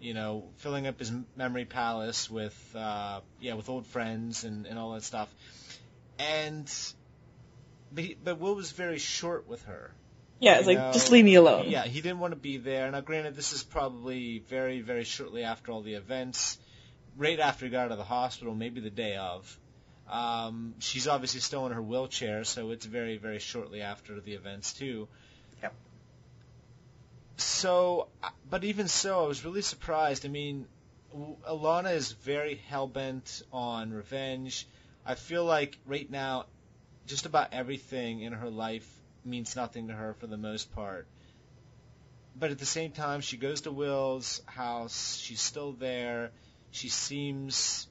[0.00, 4.78] you know filling up his memory palace with uh, yeah with old friends and, and
[4.78, 5.28] all that stuff.
[6.18, 6.70] And
[7.92, 9.92] but, he, but Will was very short with her.
[10.40, 11.70] Yeah, it's You like know, just leave me alone.
[11.70, 12.90] Yeah, he didn't want to be there.
[12.90, 16.58] Now, granted, this is probably very, very shortly after all the events,
[17.16, 19.58] right after he got out of the hospital, maybe the day of.
[20.08, 24.74] Um, she's obviously still in her wheelchair, so it's very, very shortly after the events
[24.74, 25.08] too.
[25.62, 25.72] Yep.
[27.38, 30.26] So, uh, but even so, I was really surprised.
[30.26, 30.66] I mean,
[31.10, 34.66] w- Alana is very hell bent on revenge.
[35.06, 36.46] I feel like right now,
[37.06, 38.88] just about everything in her life
[39.24, 41.06] means nothing to her for the most part.
[42.36, 45.16] But at the same time, she goes to Will's house.
[45.16, 46.32] She's still there.
[46.70, 47.86] She seems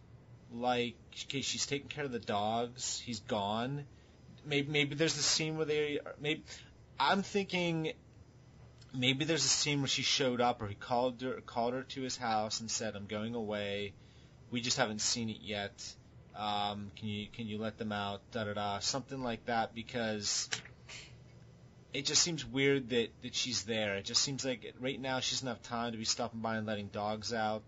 [0.51, 2.99] like okay, she's taking care of the dogs.
[2.99, 3.85] He's gone.
[4.45, 6.43] Maybe maybe there's a scene where they maybe
[6.99, 7.93] I'm thinking
[8.93, 12.01] maybe there's a scene where she showed up or he called her called her to
[12.01, 13.93] his house and said I'm going away.
[14.51, 15.95] We just haven't seen it yet.
[16.35, 18.21] Um, can you can you let them out?
[18.31, 18.79] Da da da.
[18.79, 20.49] Something like that because
[21.93, 23.95] it just seems weird that that she's there.
[23.95, 26.65] It just seems like right now she doesn't have time to be stopping by and
[26.67, 27.63] letting dogs out.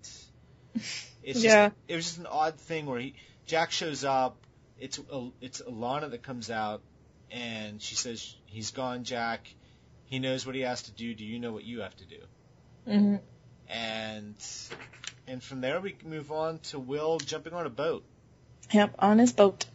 [1.24, 1.70] It's Yeah.
[1.70, 4.38] just, it was just an odd thing where he Jack shows up.
[4.80, 5.00] It's
[5.42, 6.82] it's Alana that comes out,
[7.32, 9.04] and she says he's gone.
[9.04, 9.48] Jack,
[10.06, 11.14] he knows what he has to do.
[11.14, 12.18] Do you know what you have to do?
[12.86, 13.16] hmm
[13.70, 14.36] And
[15.28, 18.04] and from there we move on to Will jumping on a boat.
[18.72, 19.66] Yep, on his boat.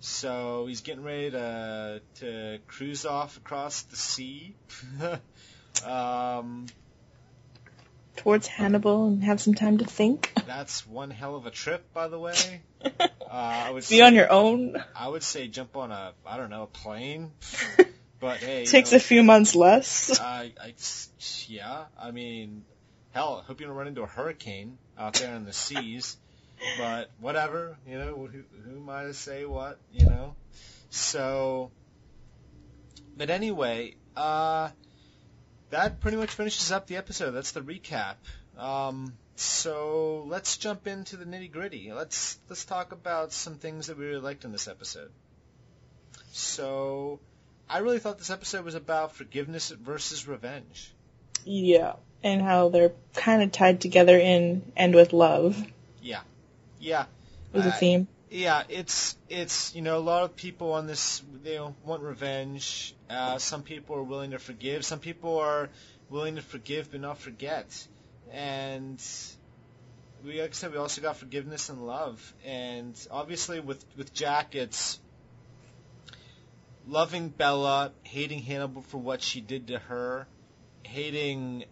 [0.00, 4.54] So he's getting ready to to cruise off across the sea.
[5.86, 6.66] um,
[8.16, 10.32] Towards Hannibal and have some time to think.
[10.46, 12.62] that's one hell of a trip, by the way.
[13.30, 14.74] Uh, I would Be say, on your own.
[14.96, 17.30] I would say jump on a I don't know a plane,
[18.18, 20.18] but hey, Takes know, a few months less.
[20.18, 20.74] I, I
[21.46, 22.64] yeah, I mean,
[23.12, 26.16] hell, I hope you don't run into a hurricane out there in the seas.
[26.78, 30.34] But whatever, you know, who, who am I to say what, you know?
[30.90, 31.70] So,
[33.16, 34.70] but anyway, uh,
[35.70, 37.30] that pretty much finishes up the episode.
[37.30, 38.16] That's the recap.
[38.58, 41.92] Um, so let's jump into the nitty gritty.
[41.92, 45.10] Let's let's talk about some things that we really liked in this episode.
[46.32, 47.20] So,
[47.68, 50.92] I really thought this episode was about forgiveness versus revenge.
[51.44, 51.94] Yeah.
[52.22, 55.64] And how they're kind of tied together in and with love
[56.02, 56.20] Yeah,
[57.52, 58.08] was a theme.
[58.30, 62.94] Yeah, it's it's you know a lot of people on this they want revenge.
[63.08, 64.84] Uh, some people are willing to forgive.
[64.84, 65.68] Some people are
[66.08, 67.66] willing to forgive but not forget.
[68.32, 69.02] And
[70.24, 72.34] we like I said, we also got forgiveness and love.
[72.44, 75.00] And obviously with with Jack, it's
[76.86, 80.28] loving Bella, hating Hannibal for what she did to her,
[80.84, 81.64] hating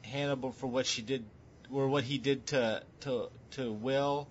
[0.00, 1.24] Hannibal for what she did
[1.70, 4.28] or what he did to to to Will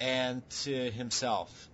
[0.00, 1.68] and to himself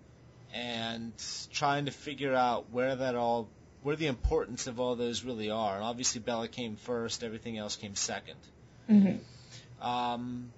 [0.55, 1.13] and
[1.53, 3.49] trying to figure out where that all
[3.83, 7.77] where the importance of all those really are and obviously Bella came first everything else
[7.77, 8.39] came second
[8.89, 9.17] hmm
[9.81, 10.51] um,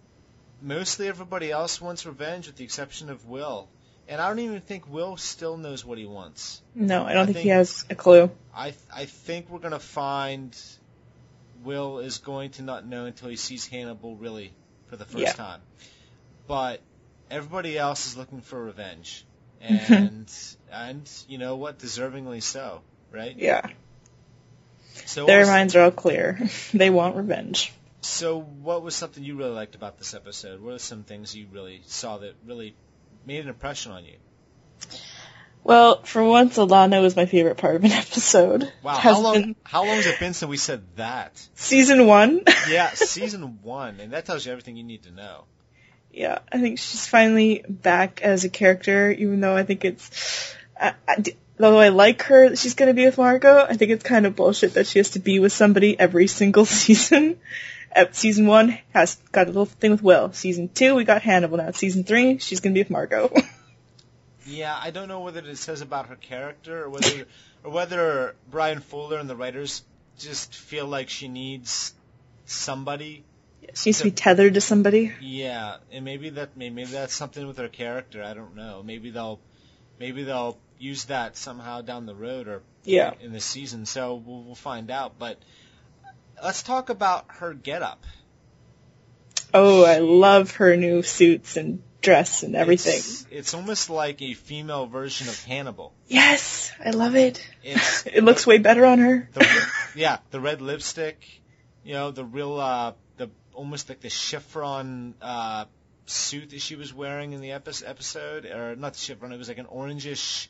[0.63, 3.69] mostly everybody else wants revenge, with the exception of Will.
[4.09, 6.63] And I don't even think Will still knows what he wants.
[6.75, 8.31] No, I don't I think, he has a clue.
[8.55, 10.57] I I think we're gonna find
[11.63, 14.53] Will is going to not know until he sees Hannibal really
[14.87, 15.33] for the first Yeah.
[15.33, 15.61] time.
[16.47, 16.81] But
[17.31, 19.25] everybody else is looking for revenge,
[19.63, 19.93] mm-hmm.
[19.93, 20.33] and
[20.73, 23.37] and you know what, deservingly so, right?
[23.37, 23.67] Yeah.
[25.07, 26.39] So Their was- minds are all clear.
[26.75, 27.73] they want revenge.
[28.01, 30.61] So what was something you really liked about this episode?
[30.61, 32.75] What are some things you really saw that really
[33.27, 34.15] made an impression on you?
[35.65, 38.73] Well, for once, Alana was my favorite part of an episode.
[38.83, 41.33] Wow, Has how long been how long has it been since we said that?
[41.55, 42.43] season one.
[42.69, 45.45] Yeah, season one, and that tells you everything you need to know.
[46.13, 50.95] Yeah, I think she's finally back as a character, even though I think it's, I,
[51.07, 51.23] I
[51.61, 54.75] although I like her, she's gonna be with Margot, I think it's kind of bullshit
[54.75, 57.39] that she has to be with somebody every single season.
[58.13, 60.33] Season one has got a little thing with Will.
[60.33, 61.57] Season two, we got Hannibal.
[61.57, 63.33] Now season three, she's gonna be with Margot.
[64.49, 67.27] Yeah, I don't know whether it says about her character or whether
[67.65, 69.83] or whether Bryan Fuller and the writers
[70.19, 71.93] just feel like she needs
[72.47, 73.25] somebody.
[73.75, 75.13] She needs to be tethered to somebody.
[75.21, 78.23] Yeah, and maybe that maybe that's something with her character.
[78.23, 78.83] I don't know.
[78.85, 79.41] Maybe they'll
[79.99, 83.15] maybe they'll use that somehow down the road or Yeah.
[83.21, 83.85] in the season.
[83.87, 85.19] So we'll, we'll find out.
[85.19, 85.39] But
[86.43, 88.05] let's talk about her getup.
[89.53, 92.97] Oh, I love her new suits and dress and everything.
[92.99, 95.93] It's, it's almost like a female version of Hannibal.
[96.07, 97.45] Yes, I love it.
[97.65, 99.29] It's It looks way better on her.
[99.33, 101.19] the, yeah, the red lipstick,
[101.83, 102.93] you know, the real, uh,
[103.59, 105.65] almost like the chiffon uh,
[106.07, 109.49] suit that she was wearing in the epi- episode, or not the chiffon, it was
[109.49, 110.47] like an orangish,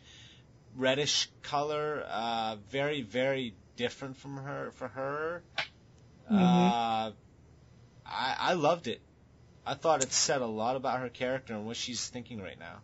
[0.77, 5.43] reddish color, uh, very, very different from her for her.
[6.31, 7.13] Uh,
[8.05, 9.01] I I loved it.
[9.65, 12.81] I thought it said a lot about her character and what she's thinking right now.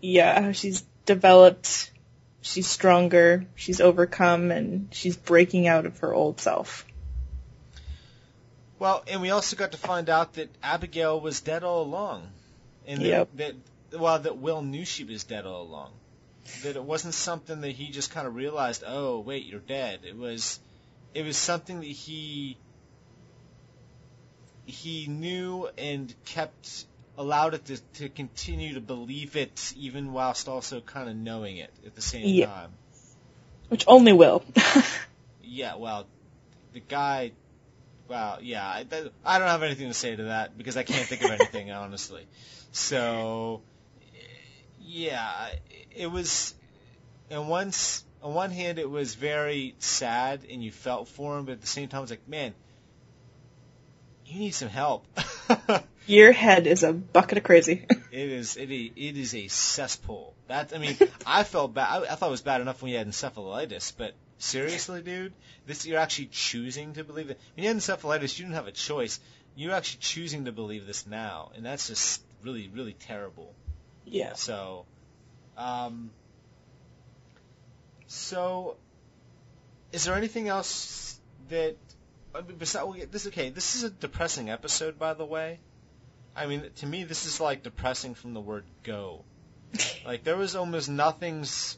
[0.00, 1.92] Yeah, how she's developed,
[2.40, 6.84] she's stronger, she's overcome, and she's breaking out of her old self.
[8.78, 12.28] Well, and we also got to find out that Abigail was dead all along,
[12.86, 13.28] and that, Yep.
[13.36, 13.54] that
[14.00, 15.92] well, that Will knew she was dead all along.
[16.62, 18.84] That it wasn't something that he just kind of realized.
[18.86, 20.00] Oh, wait, you're dead.
[20.04, 20.60] It was,
[21.14, 22.56] it was something that he
[24.64, 26.84] he knew and kept
[27.16, 31.70] allowed it to, to continue to believe it, even whilst also kind of knowing it
[31.86, 32.70] at the same time.
[33.68, 34.44] Which only will.
[35.50, 36.06] Yeah, well,
[36.74, 37.32] the guy.
[38.08, 41.06] Well, yeah, I, that, I don't have anything to say to that because I can't
[41.06, 42.26] think of anything honestly.
[42.72, 43.62] So,
[44.80, 45.50] yeah,
[45.94, 46.54] it was.
[47.30, 51.52] And once, on one hand, it was very sad, and you felt for him, but
[51.52, 52.54] at the same time, it's like, man,
[54.24, 55.06] you need some help.
[56.06, 57.86] Your head is a bucket of crazy.
[58.10, 60.34] It is it is, it is a cesspool.
[60.48, 60.96] That I mean,
[61.26, 61.88] I felt bad.
[61.88, 65.32] I, I thought it was bad enough when you had encephalitis, but seriously, dude,
[65.66, 67.38] this you're actually choosing to believe it.
[67.54, 69.20] When you had encephalitis, you didn't have a choice.
[69.56, 73.54] You're actually choosing to believe this now, and that's just really really terrible.
[74.04, 74.34] Yeah.
[74.34, 74.86] So,
[75.56, 76.10] um,
[78.06, 78.76] so
[79.92, 81.18] is there anything else
[81.48, 81.76] that
[82.34, 83.26] I mean, besides this?
[83.28, 85.60] Okay, this is a depressing episode, by the way.
[86.36, 89.24] I mean, to me, this is like depressing from the word go.
[90.06, 91.76] Like there was almost nothing's.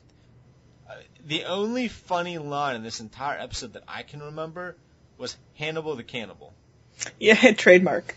[1.26, 4.76] The only funny line in this entire episode that I can remember
[5.18, 6.55] was Hannibal the Cannibal
[7.18, 8.14] Yeah, trademark.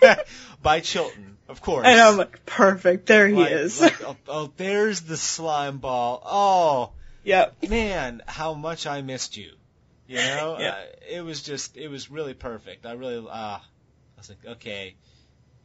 [0.62, 1.86] by Chilton, of course.
[1.86, 3.80] and I'm like, perfect, there he Like- is.
[3.80, 6.22] like, oh, oh, there's the slime ball.
[6.24, 6.92] Oh,
[7.24, 7.56] yep.
[7.68, 9.52] man, how much I missed you.
[10.06, 10.70] You know, Yeah.
[10.70, 12.84] uh, it was just, it was really perfect.
[12.84, 13.60] I really, uh, I
[14.18, 14.96] was like, okay,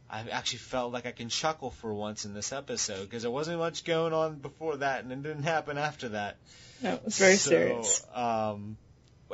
[0.08, 3.58] I actually felt like I can chuckle for once in this episode because there wasn't
[3.58, 6.36] much going on before that, and it didn't happen after that.
[6.80, 8.06] No, it was very so, serious.
[8.14, 8.76] Um,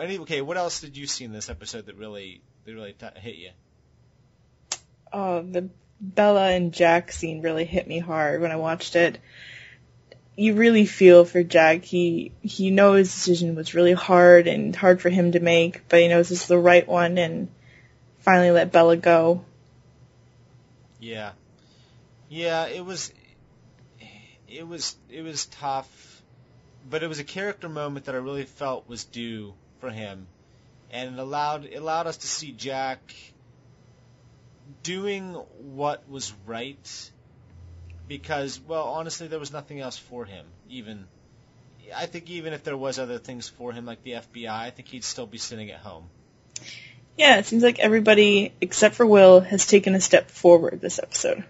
[0.01, 3.07] any, okay, what else did you see in this episode that really, that really t-
[3.21, 3.51] hit you?
[5.13, 5.69] Oh, the
[6.01, 9.19] Bella and Jack scene really hit me hard when I watched it.
[10.35, 11.85] You really feel for Jack.
[11.85, 16.01] He he knows his decision was really hard and hard for him to make, but
[16.01, 17.49] he knows it's the right one and
[18.21, 19.45] finally let Bella go.
[21.03, 21.33] Yeah,
[22.29, 23.13] yeah, it was,
[24.47, 26.23] it was, it was tough,
[26.89, 30.29] but it was a character moment that I really felt was due for him,
[30.93, 33.01] and it allowed it allowed us to see Jack
[34.85, 35.35] doing
[35.75, 37.11] what was right,
[38.07, 40.47] because well, honestly, there was nothing else for him.
[40.71, 41.09] Even,
[41.97, 44.87] I think even if there was other things for him like the FBI, I think
[44.87, 46.09] he'd still be sitting at home.
[47.17, 51.45] Yeah, it seems like everybody except for Will has taken a step forward this episode.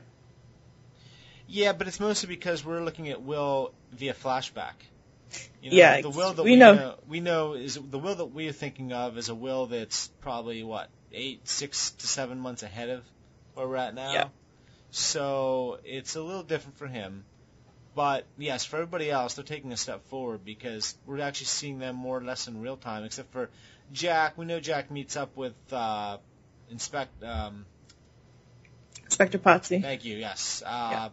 [1.46, 4.72] Yeah, but it's mostly because we're looking at Will via flashback.
[5.62, 6.94] You know, Yeah, the Will that we we, know- know.
[7.08, 10.88] we know is the Will that we're thinking of is a Will that's probably what
[11.12, 13.04] eight, six to seven months ahead of
[13.54, 14.12] where we're at now.
[14.12, 14.28] Yeah.
[14.90, 17.24] So it's a little different for him.
[17.94, 21.94] But yes, for everybody else, they're taking a step forward because we're actually seeing them
[21.96, 23.04] more or less in real time.
[23.04, 23.50] Except for
[23.92, 26.18] Jack, we know Jack meets up with uh,
[26.70, 27.22] Inspect.
[27.22, 27.66] Um,
[29.04, 29.82] Inspector Pazzi.
[29.82, 30.16] Thank you.
[30.16, 30.62] Yes.
[30.64, 31.10] Uh,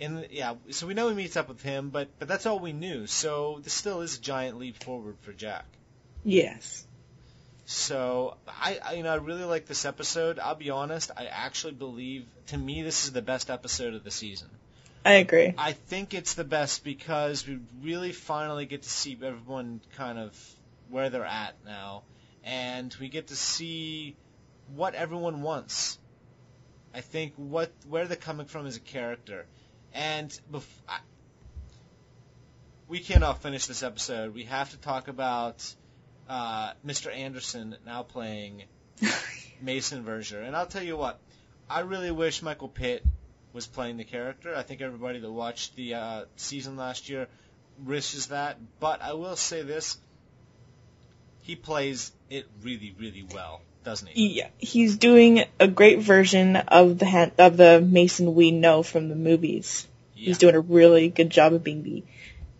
[0.00, 2.72] And yeah, so we know he meets up with him, but but that's all we
[2.72, 3.06] knew.
[3.06, 5.66] So this still is a giant leap forward for Jack.
[6.24, 6.84] Yes.
[7.66, 10.38] So I, I you know I really like this episode.
[10.38, 14.10] I'll be honest, I actually believe to me this is the best episode of the
[14.10, 14.48] season.
[15.04, 15.54] I agree.
[15.56, 20.36] I think it's the best because we really finally get to see everyone kind of
[20.88, 22.02] where they're at now,
[22.44, 24.16] and we get to see
[24.74, 25.98] what everyone wants.
[26.94, 29.46] I think what where they're coming from as a character,
[29.92, 30.98] and bef- I,
[32.86, 34.34] we cannot finish this episode.
[34.34, 35.74] We have to talk about
[36.28, 37.12] uh, Mr.
[37.12, 38.64] Anderson now playing
[39.60, 41.18] Mason Verger, and I'll tell you what,
[41.68, 43.04] I really wish Michael Pitt
[43.52, 44.54] was playing the character.
[44.54, 47.26] I think everybody that watched the uh, season last year
[47.84, 48.58] wishes that.
[48.78, 49.96] But I will say this:
[51.44, 54.28] he plays it really, really well, doesn't he?
[54.28, 59.10] Yeah, he's doing a great version of the han- of the Mason we know from
[59.10, 59.86] the movies.
[60.16, 60.28] Yeah.
[60.28, 62.02] He's doing a really good job of being the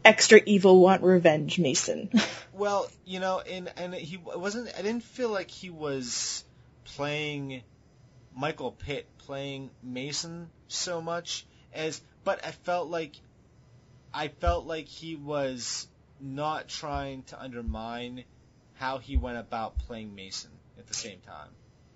[0.05, 2.11] extra evil want revenge Mason.
[2.57, 4.69] Well, you know, and and he wasn't.
[4.79, 6.45] I didn't feel like he was
[6.85, 7.65] playing
[8.33, 13.17] Michael Pitt playing Mason so much as, but I felt like
[14.13, 15.89] I felt like he was
[16.21, 18.23] not trying to undermine
[18.85, 21.49] how he went about playing Mason at the same time.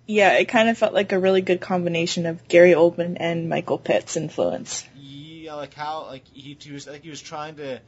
[0.07, 3.77] yeah, it kind of felt like a really good combination of Gary Oldman and Michael
[3.77, 4.87] Pitt's influence.
[4.95, 7.79] Yeah, like how like he, he was like he was trying to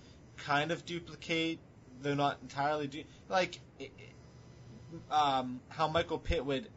[0.45, 1.57] kind of duplicate,
[2.03, 3.91] though not entirely do like it-
[5.09, 6.67] um, how Michael Pitt would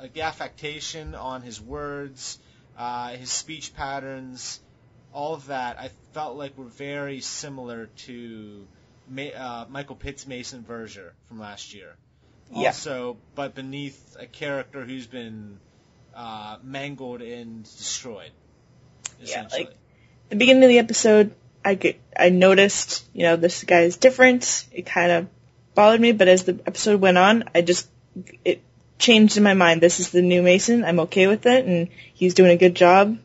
[0.00, 2.38] like the affectation on his words,
[2.78, 4.60] uh, his speech patterns,
[5.12, 5.78] all of that.
[5.78, 8.66] I felt like were very similar to
[9.36, 11.94] uh, Michael Pitt's Mason Verger from last year.
[12.50, 12.68] Yeah.
[12.68, 15.58] Also, but beneath a character who's been
[16.14, 18.30] uh, mangled and destroyed.
[19.20, 19.74] Yeah, like-
[20.30, 21.34] the beginning of the episode,
[21.64, 24.66] I get, I noticed, you know, this guy is different.
[24.72, 25.28] It kind of
[25.74, 27.88] bothered me, but as the episode went on, I just,
[28.44, 28.62] it
[28.98, 29.80] changed in my mind.
[29.80, 30.84] This is the new Mason.
[30.84, 33.18] I'm okay with it, and he's doing a good job.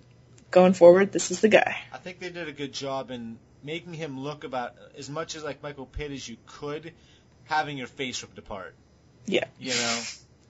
[0.51, 1.77] Going forward, this is the guy.
[1.93, 5.43] I think they did a good job in making him look about as much as
[5.43, 6.93] like Michael Pitt as you could,
[7.45, 8.73] having your face ripped apart.
[9.25, 9.45] Yeah.
[9.59, 10.01] You know.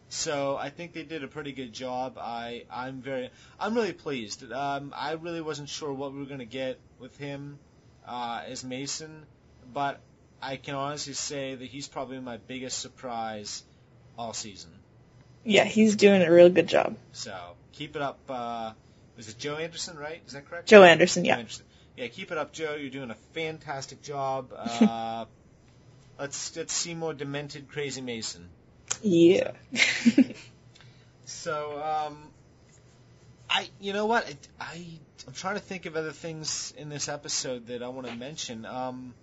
[0.09, 2.17] So I think they did a pretty good job.
[2.19, 3.29] I I'm very
[3.59, 4.51] I'm really pleased.
[4.51, 7.59] Um, I really wasn't sure what we were gonna get with him
[8.07, 9.23] uh, as Mason,
[9.71, 9.99] but
[10.41, 13.63] I can honestly say that he's probably my biggest surprise
[14.17, 14.71] all season.
[15.43, 16.97] Yeah, he's doing a real good job.
[17.13, 17.35] So
[17.71, 18.19] keep it up.
[18.27, 18.71] Uh,
[19.15, 20.21] was it Joe Anderson, right?
[20.25, 20.67] Is that correct?
[20.67, 21.37] Joe Anderson, yeah.
[21.37, 21.65] Anderson.
[21.99, 22.75] Yeah, keep it up, Joe.
[22.75, 24.53] You're doing a fantastic job.
[24.81, 25.25] Uh,
[26.17, 28.47] let's let's see more demented, crazy Mason.
[29.01, 29.51] Yeah.
[31.25, 32.17] So, um,
[33.49, 34.25] I, you know what?
[34.59, 34.85] I, I,
[35.27, 38.65] I'm trying to think of other things in this episode that I want to mention.
[38.65, 39.13] Um,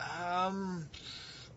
[0.00, 0.88] um,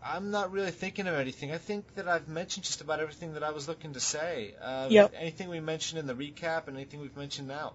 [0.03, 1.53] I'm not really thinking of anything.
[1.53, 4.53] I think that I've mentioned just about everything that I was looking to say.
[4.61, 5.13] Uh, Yep.
[5.17, 7.73] Anything we mentioned in the recap and anything we've mentioned now.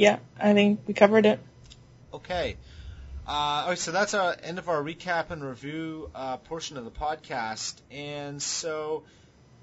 [0.00, 1.38] Yeah, I think we covered it.
[2.14, 2.56] Okay.
[3.28, 6.86] Uh, all right, so that's our end of our recap and review uh, portion of
[6.86, 9.02] the podcast, and so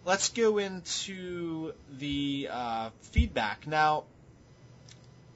[0.05, 4.03] let's go into the uh, feedback now.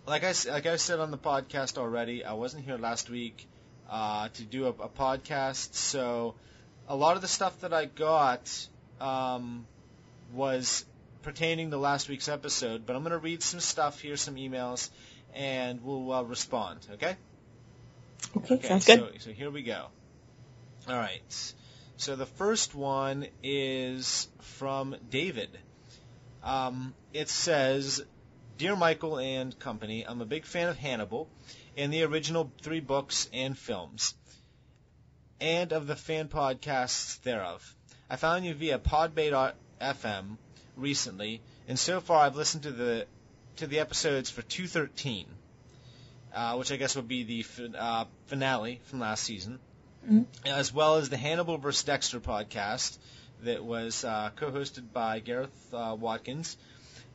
[0.06, 3.48] Like I like I said on the podcast already, I wasn't here last week
[3.90, 6.36] uh, to do a, a podcast, so
[6.88, 8.68] a lot of the stuff that I got
[9.00, 9.66] um,
[10.32, 10.86] was
[11.22, 12.86] pertaining to last week's episode.
[12.86, 14.90] But I'm going to read some stuff here, some emails,
[15.34, 16.86] and we'll uh, respond.
[16.94, 17.16] Okay.
[18.38, 19.00] Okay, sounds good.
[19.00, 19.88] So, so here we go.
[20.88, 21.54] All right.
[21.98, 25.50] So the first one is from David.
[26.44, 28.04] Um, it says,
[28.58, 31.30] "Dear Michael and company, I'm a big fan of Hannibal
[31.78, 34.16] and the original three books and films,
[35.40, 37.76] and of the fan podcasts thereof.
[38.10, 40.38] I found you via Podbay.fm
[40.76, 43.06] recently, and so far I've listened to the
[43.58, 45.26] to the episodes for 213."
[46.34, 49.60] uh, which I guess would be the fin- uh, finale from last season,
[50.10, 50.26] Mhm.
[50.46, 51.84] as well as the Hannibal vs.
[51.84, 52.98] Dexter podcast,
[53.44, 56.56] that was uh, co-hosted by Gareth uh, Watkins,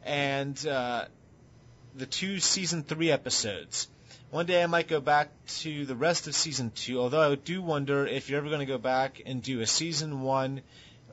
[0.04, 1.06] and uh,
[1.94, 3.88] the two season three episodes.
[4.30, 5.30] One day I might go back
[5.60, 8.66] to the rest of season two, although I do wonder if you're ever going to
[8.66, 10.60] go back and do a season one,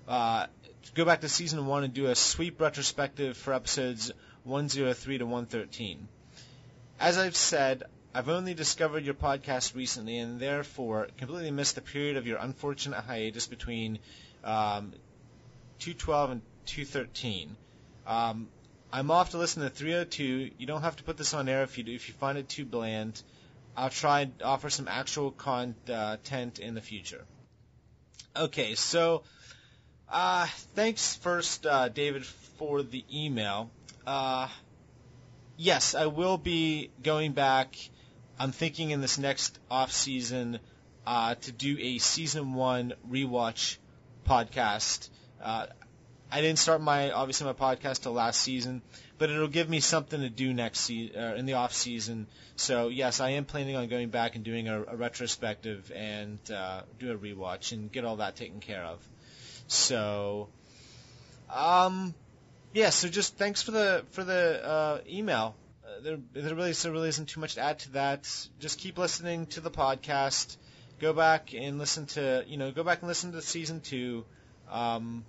[0.09, 0.47] uh,
[0.93, 4.11] go back to season one and do a sweep retrospective for episodes
[4.43, 6.07] 103 to 113.
[6.99, 12.17] As I've said, I've only discovered your podcast recently and therefore completely missed the period
[12.17, 13.99] of your unfortunate hiatus between
[14.43, 14.93] um,
[15.79, 17.55] 212 and 213.
[18.05, 18.49] Um,
[18.91, 20.51] I'm off to listen to 302.
[20.57, 22.47] You don't have to put this on air if you do, if you find it
[22.47, 23.21] too bland.
[23.75, 27.25] I'll try and offer some actual content in the future.
[28.35, 29.23] Okay, so
[30.13, 30.45] uh,
[30.75, 33.71] thanks first, uh, David, for the email.
[34.05, 34.47] Uh,
[35.57, 37.75] yes, I will be going back.
[38.39, 40.59] I'm thinking in this next off season
[41.05, 43.77] uh, to do a season one rewatch
[44.27, 45.09] podcast.
[45.41, 45.67] Uh,
[46.31, 48.81] I didn't start my obviously my podcast till last season,
[49.19, 52.27] but it'll give me something to do next season uh, in the off season.
[52.55, 56.81] So yes, I am planning on going back and doing a, a retrospective and uh,
[56.99, 58.99] do a rewatch and get all that taken care of.
[59.67, 60.49] So,
[61.49, 62.13] um,
[62.73, 62.89] yeah.
[62.89, 65.55] So just thanks for the for the uh, email.
[65.85, 68.47] Uh, there, there really there really isn't too much to add to that.
[68.59, 70.57] Just keep listening to the podcast.
[70.99, 74.25] Go back and listen to you know go back and listen to season two.
[74.69, 75.25] Um,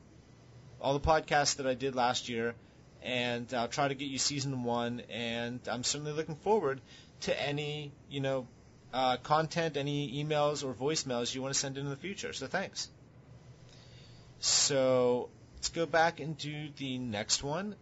[0.80, 2.54] all the podcasts that I did last year,
[3.02, 5.02] and I'll try to get you season one.
[5.10, 6.80] And I'm certainly looking forward
[7.22, 8.46] to any you know
[8.92, 12.32] uh, content, any emails or voicemails you want to send in, in the future.
[12.32, 12.88] So thanks.
[14.46, 17.74] So let's go back and do the next one.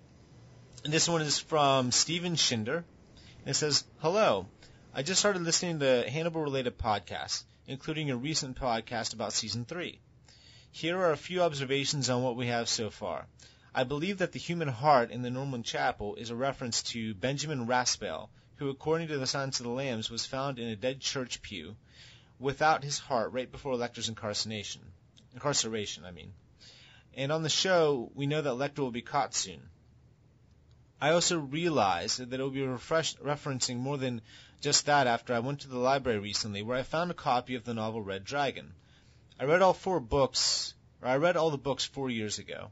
[0.85, 2.77] And this one is from Steven Schinder.
[2.77, 4.47] And it says, Hello.
[4.95, 9.99] I just started listening to Hannibal related podcasts, including a recent podcast about season three.
[10.71, 13.27] Here are a few observations on what we have so far.
[13.75, 17.67] I believe that the human heart in the Norman Chapel is a reference to Benjamin
[17.67, 21.43] Raspail, who, according to the Silence of the Lambs, was found in a dead church
[21.43, 21.75] pew
[22.39, 24.83] without his heart right before Lecter's incarceration.
[25.35, 26.33] Incarceration, I mean.
[27.15, 29.69] And on the show, we know that Lecter will be caught soon.
[31.01, 34.23] I also realized that it will be refresh- referencing more than
[34.61, 37.65] just that after I went to the library recently, where I found a copy of
[37.65, 38.73] the novel Red Dragon.
[39.39, 42.71] I read all four books, or I read all the books four years ago.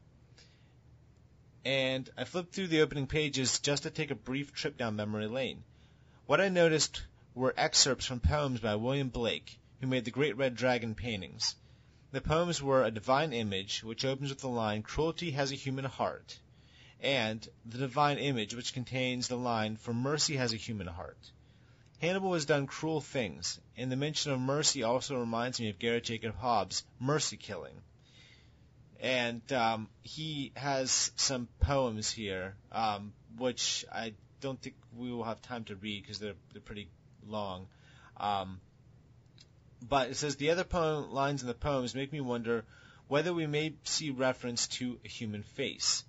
[1.65, 5.27] And I flipped through the opening pages just to take a brief trip down memory
[5.27, 5.63] lane.
[6.25, 7.03] What I noticed
[7.35, 11.55] were excerpts from poems by William Blake, who made the great Red Dragon paintings.
[12.11, 15.85] The poems were A Divine Image, which opens with the line, Cruelty has a human
[15.85, 16.39] heart,
[16.99, 21.31] and The Divine Image, which contains the line, For mercy has a human heart.
[21.99, 26.03] Hannibal has done cruel things, and the mention of mercy also reminds me of Garrett
[26.03, 27.81] Jacob Hobbs' mercy killing.
[28.99, 35.41] And um, he has some poems here, um, which I don't think we will have
[35.41, 36.89] time to read because they're they're pretty
[37.25, 37.67] long.
[38.17, 38.59] Um,
[39.81, 42.63] but it says the other poem lines in the poems make me wonder
[43.07, 46.03] whether we may see reference to a human face,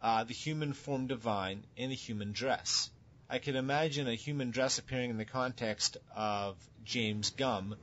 [0.00, 2.90] uh, the human form divine, and the human dress.
[3.28, 7.76] I could imagine a human dress appearing in the context of James Gumb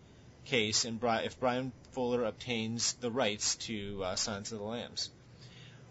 [0.46, 5.10] case and if Bryan Fuller obtains the rights to uh, Silence of the Lambs.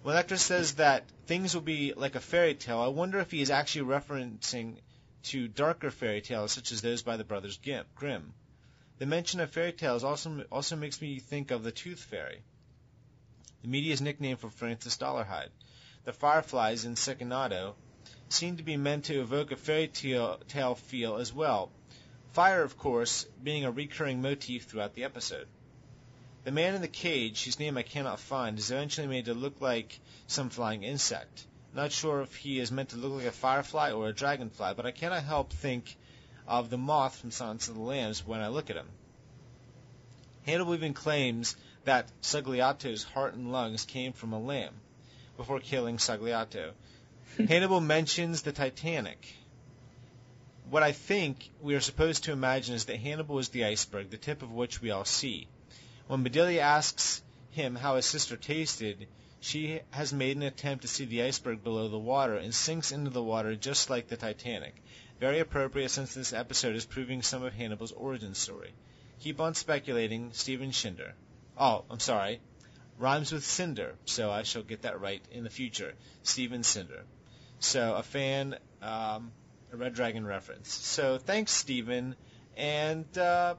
[0.02, 3.42] When Lecter says that things will be like a fairy tale, I wonder if he
[3.42, 4.76] is actually referencing
[5.24, 7.58] to darker fairy tales such as those by the brothers
[7.94, 8.32] Grimm.
[8.98, 12.42] The mention of fairy tales also also makes me think of the Tooth Fairy,
[13.62, 15.50] the media's nickname for Francis Dolarhyde.
[16.04, 17.76] The fireflies in Secondado
[18.28, 21.70] seem to be meant to evoke a fairy tale feel as well.
[22.32, 25.46] Fire, of course, being a recurring motif throughout the episode.
[26.42, 29.60] The man in the cage, whose name I cannot find, is eventually made to look
[29.60, 31.46] like some flying insect.
[31.72, 34.86] Not sure if he is meant to look like a firefly or a dragonfly, but
[34.86, 35.96] I cannot help think
[36.48, 38.88] of the moth from Silence of the Lambs when I look at him.
[40.46, 44.74] Hannibal even claims that Sogliato's heart and lungs came from a lamb
[45.36, 46.72] before killing Sogliato.
[47.48, 49.34] Hannibal mentions the Titanic.
[50.70, 54.16] What I think we are supposed to imagine is that Hannibal is the iceberg, the
[54.16, 55.48] tip of which we all see.
[56.06, 59.06] When Bedelia asks him how his sister tasted,
[59.40, 63.10] she has made an attempt to see the iceberg below the water and sinks into
[63.10, 64.74] the water just like the Titanic.
[65.20, 68.72] Very appropriate since this episode is proving some of Hannibal's origin story.
[69.20, 71.12] Keep on speculating, Steven Schinder.
[71.58, 72.40] Oh, I'm sorry.
[72.98, 75.94] Rhymes with cinder, so I shall get that right in the future.
[76.22, 77.02] Steven Cinder.
[77.58, 79.32] So a fan, um,
[79.72, 80.72] a Red Dragon reference.
[80.72, 82.14] So thanks, Steven.
[82.56, 83.56] And uh,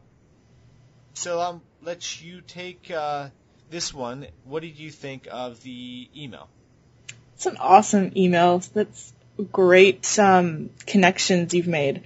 [1.14, 3.30] so I'll let you take uh,
[3.70, 6.50] this one, what did you think of the email?
[7.36, 8.60] It's an awesome email.
[8.74, 12.04] That's great um, connections you've made.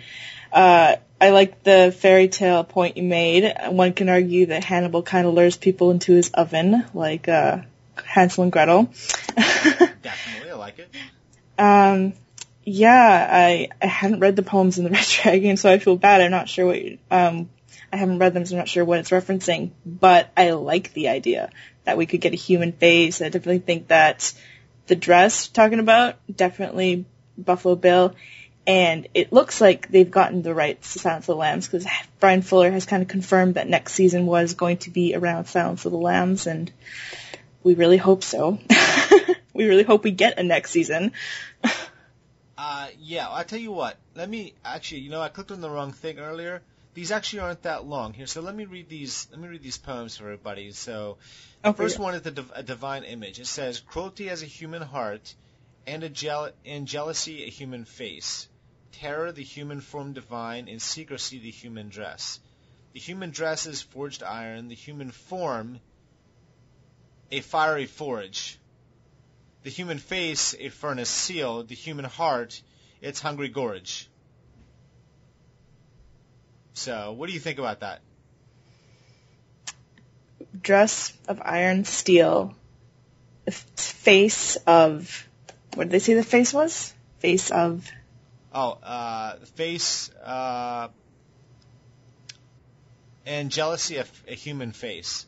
[0.51, 3.53] Uh, I like the fairy tale point you made.
[3.69, 7.59] One can argue that Hannibal kind of lures people into his oven, like uh,
[8.03, 8.83] Hansel and Gretel.
[9.35, 10.89] Definitely, I like it.
[11.57, 12.13] Um,
[12.65, 16.21] yeah, I I hadn't read the poems in the Red Dragon, so I feel bad.
[16.21, 17.49] I'm not sure what um
[17.91, 19.71] I haven't read them, so I'm not sure what it's referencing.
[19.85, 21.49] But I like the idea
[21.83, 23.21] that we could get a human face.
[23.21, 24.33] I definitely think that
[24.87, 27.05] the dress talking about definitely
[27.37, 28.15] Buffalo Bill,
[28.65, 31.85] and it looks like they've gotten the rights to Silence of the Lambs because
[32.19, 35.85] Bryan Fuller has kind of confirmed that next season was going to be around Silence
[35.85, 36.71] of the Lambs, and
[37.63, 38.59] we really hope so.
[39.53, 41.11] we really hope we get a next season.
[42.55, 43.97] Uh, yeah, I'll tell you what.
[44.15, 46.61] Let me actually, you know, I clicked on the wrong thing earlier.
[46.93, 49.27] These actually aren't that long here, so let me read these.
[49.31, 50.71] Let me read these poems for everybody.
[50.71, 51.17] So,
[51.63, 52.03] the Oh, first yeah.
[52.03, 53.39] one is the div- a divine image.
[53.39, 55.33] It says, "Cruelty has a human heart,
[55.85, 56.03] and
[56.65, 58.47] and jealousy a human face.
[58.91, 62.39] Terror the human form divine, and secrecy the human dress.
[62.93, 64.67] The human dress is forged iron.
[64.67, 65.79] The human form
[67.31, 68.59] a fiery forge."
[69.63, 71.69] The human face, a furnace sealed.
[71.69, 72.61] The human heart,
[73.01, 74.09] its hungry gorge.
[76.73, 78.01] So, what do you think about that?
[80.61, 82.55] dress of iron steel,
[83.49, 85.27] face of
[85.75, 86.93] what did they say the face was?
[87.19, 87.89] Face of
[88.55, 90.87] Oh, uh, the face, uh,
[93.25, 95.25] and jealousy, of a human face.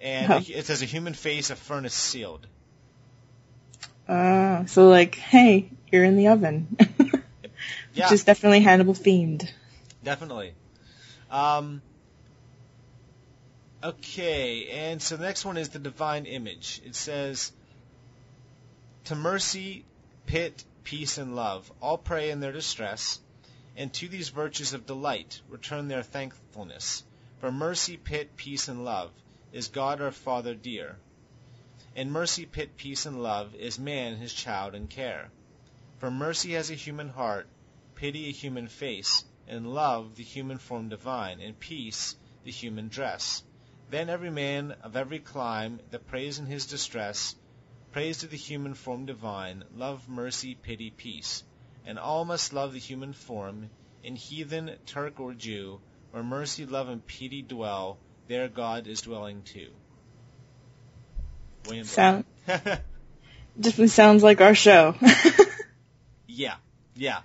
[0.00, 0.40] And Oh.
[0.46, 2.46] it says a human face, a furnace sealed.
[4.06, 6.76] uh so like, hey, you're in the oven.
[7.94, 9.48] Yeah, Which is definitely Hannibal themed.
[10.02, 10.52] definitely.
[11.30, 11.80] Um,
[13.82, 16.80] okay, and so the next one is the divine image.
[16.84, 17.52] It says,
[19.04, 19.84] To mercy,
[20.24, 23.20] pit, peace, and love, all pray in their distress,
[23.76, 27.04] and to these virtues of delight return their thankfulness.
[27.38, 29.10] For mercy, pit, peace, and love
[29.52, 30.96] is God our Father dear.
[31.94, 35.30] And mercy, pit, peace, and love is man his child and care.
[35.98, 37.46] For mercy has a human heart,
[37.96, 43.42] pity a human face, and love the human form divine, and peace the human dress.
[43.90, 47.36] Then every man of every clime that prays in his distress,
[47.94, 51.44] prays to the human form divine, love, mercy, pity, peace.
[51.86, 53.70] And all must love the human form,
[54.02, 55.78] in heathen, Turk, or Jew,
[56.10, 59.68] where mercy, love, and pity dwell, there God is dwelling too.
[61.66, 64.96] William Sound definitely sounds like our show.
[66.26, 66.56] Yeah,
[66.96, 67.20] yeah.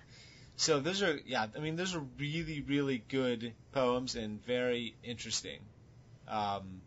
[0.55, 1.47] So those are yeah.
[1.55, 5.61] I mean, those are really really good poems and very interesting.
[6.27, 6.81] Um,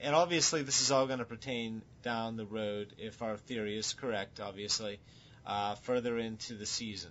[0.00, 3.94] and obviously, this is all going to pertain down the road if our theory is
[3.94, 4.40] correct.
[4.40, 4.98] Obviously,
[5.46, 7.10] uh, further into the season.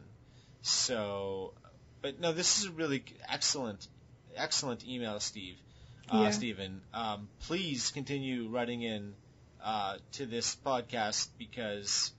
[0.62, 1.54] So,
[2.02, 3.88] but no, this is a really excellent,
[4.36, 5.58] excellent email, Steve.
[6.10, 6.30] Uh, Yeah.
[6.32, 9.16] Stephen, um, please continue writing in
[9.64, 12.12] uh, to this podcast because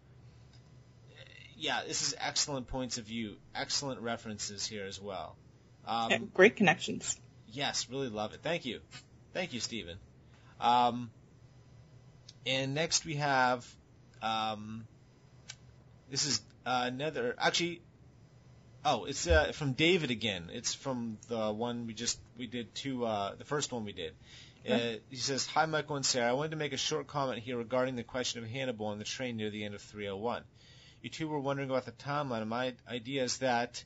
[1.56, 5.36] yeah, this is excellent points of view, excellent references here as well.
[5.86, 7.16] Um, Yeah, Great connections.
[7.48, 8.40] Yes, really love it.
[8.42, 8.80] Thank you.
[9.32, 9.98] Thank you, Stephen.
[10.60, 11.10] Um,
[12.46, 13.66] and next we have,
[14.22, 14.86] um,
[16.10, 17.82] this is uh, another, actually,
[18.84, 20.50] oh, it's uh, from David again.
[20.52, 24.14] It's from the one we just, we did two, uh, the first one we did.
[24.68, 26.28] Uh, he says, Hi, Michael and Sarah.
[26.28, 29.04] I wanted to make a short comment here regarding the question of Hannibal on the
[29.04, 30.42] train near the end of 301.
[31.02, 33.84] You two were wondering about the timeline, and my idea is that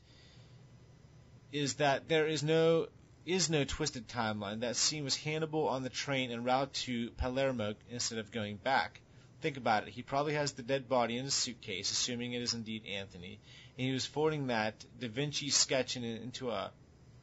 [1.51, 2.87] is that there is no
[3.25, 4.61] is no twisted timeline.
[4.61, 9.01] That scene was Hannibal on the train en route to Palermo instead of going back.
[9.41, 9.89] Think about it.
[9.89, 13.39] He probably has the dead body in his suitcase, assuming it is indeed Anthony,
[13.77, 16.71] and he was forwarding that Da Vinci sketch in, into a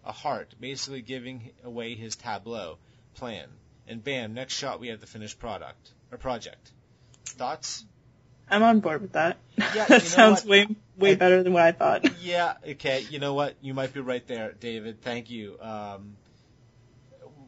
[0.08, 2.78] a heart, basically giving away his tableau
[3.14, 3.48] plan.
[3.86, 6.72] And bam, next shot we have the finished product or project.
[7.26, 7.84] Thoughts?
[8.50, 9.36] I'm on board with that.
[9.74, 10.48] Yeah, that sounds what?
[10.48, 12.20] way way I- better than what I thought.
[12.20, 13.06] Yeah, okay.
[13.10, 13.54] You know what?
[13.60, 15.02] You might be right there, David.
[15.02, 15.58] Thank you.
[15.60, 16.16] Um,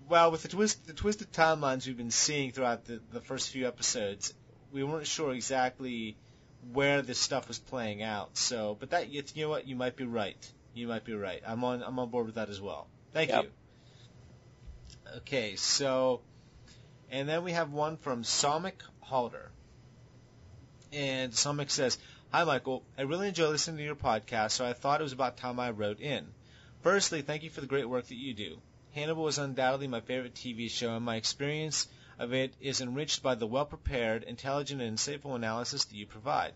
[0.08, 3.66] well, with the twist, the twisted timelines we've been seeing throughout the, the first few
[3.68, 4.34] episodes,
[4.72, 6.16] we weren't sure exactly
[6.72, 8.36] where this stuff was playing out.
[8.36, 9.66] So, but that you know what?
[9.66, 10.36] You might be right.
[10.74, 11.42] You might be right.
[11.46, 12.86] I'm on I'm on board with that as well.
[13.12, 13.44] Thank Yep.
[13.44, 13.50] you.
[15.18, 16.20] Okay, so,
[17.10, 19.50] and then we have one from Somic Halder.
[20.92, 21.98] And Somic says,
[22.32, 22.82] Hi, Michael.
[22.98, 25.70] I really enjoy listening to your podcast, so I thought it was about time I
[25.70, 26.26] wrote in.
[26.82, 28.60] Firstly, thank you for the great work that you do.
[28.92, 31.86] Hannibal is undoubtedly my favorite TV show, and my experience
[32.18, 36.54] of it is enriched by the well-prepared, intelligent, and insightful analysis that you provide.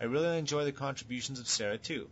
[0.00, 2.08] I really enjoy the contributions of Sarah too.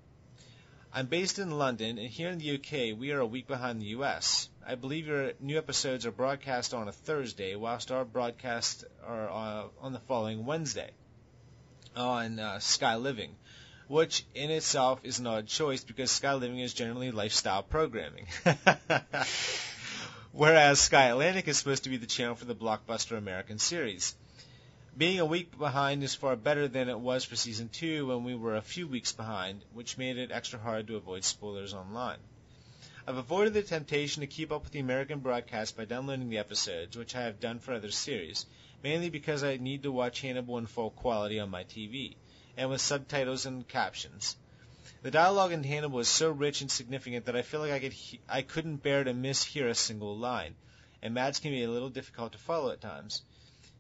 [0.93, 3.97] I'm based in London, and here in the UK, we are a week behind the
[3.97, 4.51] US.
[4.67, 9.69] I believe your new episodes are broadcast on a Thursday, whilst our broadcasts are uh,
[9.81, 10.91] on the following Wednesday
[11.97, 13.35] on uh, Sky Living,
[13.89, 18.27] which in itself is an odd choice because Sky Living is generally lifestyle programming.
[20.33, 24.15] Whereas Sky Atlantic is supposed to be the channel for the blockbuster American series.
[24.97, 28.35] Being a week behind is far better than it was for season 2 when we
[28.35, 32.19] were a few weeks behind, which made it extra hard to avoid spoilers online.
[33.07, 36.97] I've avoided the temptation to keep up with the American broadcast by downloading the episodes,
[36.97, 38.47] which I have done for other series,
[38.85, 42.16] mainly because I need to watch Hannibal in full quality on my TV,
[42.55, 44.37] and with subtitles and captions.
[45.01, 47.95] The dialogue in Hannibal is so rich and significant that I feel like I could
[47.95, 50.55] he- I couldn't bear to mishear a single line,
[51.01, 53.22] and Mads can be a little difficult to follow at times.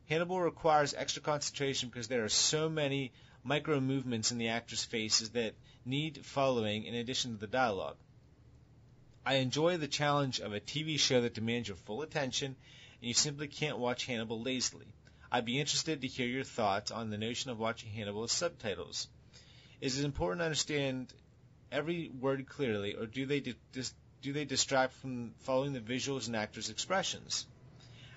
[0.08, 5.32] Hannibal requires extra concentration because there are so many micro movements in the actors' faces
[5.32, 7.98] that need following in addition to the dialogue.
[9.26, 12.56] I enjoy the challenge of a TV show that demands your full attention
[13.04, 14.86] and you simply can't watch Hannibal lazily.
[15.30, 19.08] I'd be interested to hear your thoughts on the notion of watching Hannibal with subtitles.
[19.82, 21.12] Is it important to understand
[21.70, 26.70] every word clearly, or do they do they distract from following the visuals and actors'
[26.70, 27.46] expressions?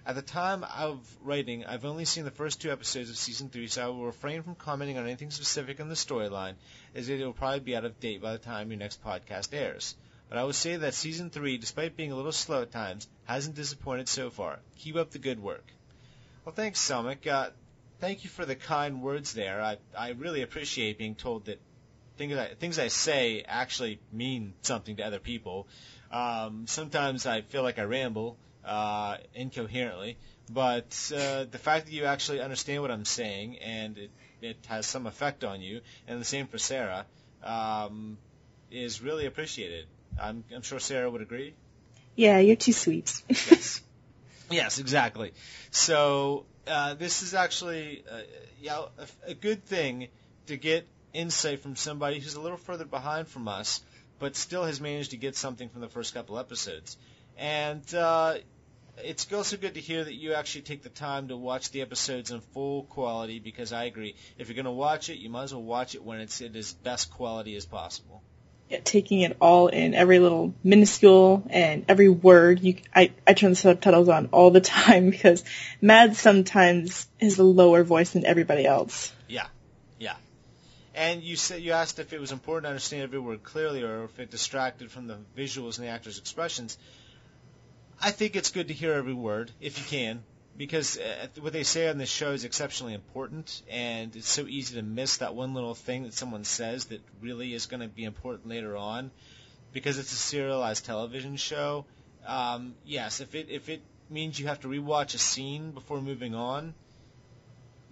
[0.05, 3.67] At the time of writing, I've only seen the first two episodes of season three,
[3.67, 6.53] so I will refrain from commenting on anything specific in the storyline,
[6.95, 9.95] as it will probably be out of date by the time your next podcast airs.
[10.29, 13.55] But I would say that season three, despite being a little slow at times, hasn't
[13.55, 14.59] disappointed so far.
[14.77, 15.63] Keep up the good work.
[16.43, 17.27] Well, thanks, Selmick.
[17.27, 17.49] Uh,
[17.99, 19.61] thank you for the kind words there.
[19.61, 21.59] I, I really appreciate being told that
[22.17, 25.67] things I, things I say actually mean something to other people.
[26.11, 30.17] Um, sometimes I feel like I ramble uh, incoherently,
[30.49, 34.11] but uh, the fact that you actually understand what I'm saying and it,
[34.41, 37.05] it has some effect on you, and the same for Sarah,
[37.43, 38.17] um,
[38.71, 39.85] is really appreciated.
[40.19, 41.53] I'm, I'm sure Sarah would agree.
[42.15, 43.21] Yeah, you're too sweet.
[43.29, 43.81] yes.
[44.49, 45.33] Yes, exactly.
[45.71, 48.21] So uh, this is actually uh,
[48.61, 50.07] yeah, a, a good thing
[50.47, 53.81] to get insight from somebody who's a little further behind from us,
[54.19, 56.97] but still has managed to get something from the first couple episodes.
[57.37, 58.37] And uh,
[59.03, 62.31] it's also good to hear that you actually take the time to watch the episodes
[62.31, 64.15] in full quality because I agree.
[64.37, 66.55] If you're going to watch it, you might as well watch it when it's at
[66.55, 68.23] its best quality as possible
[68.83, 72.59] taking it all in, every little minuscule and every word.
[72.61, 75.43] You, I, I turn the subtitles on all the time because
[75.81, 79.11] Mads sometimes has a lower voice than everybody else.
[79.27, 79.47] Yeah,
[79.99, 80.15] yeah.
[80.95, 84.05] And you said you asked if it was important to understand every word clearly, or
[84.05, 86.77] if it distracted from the visuals and the actors' expressions.
[88.01, 90.23] I think it's good to hear every word if you can
[90.57, 94.75] because uh, what they say on this show is exceptionally important, and it's so easy
[94.75, 98.03] to miss that one little thing that someone says that really is going to be
[98.03, 99.11] important later on,
[99.71, 101.85] because it's a serialized television show.
[102.25, 106.33] Um, yes, if it if it means you have to rewatch a scene before moving
[106.33, 106.73] on,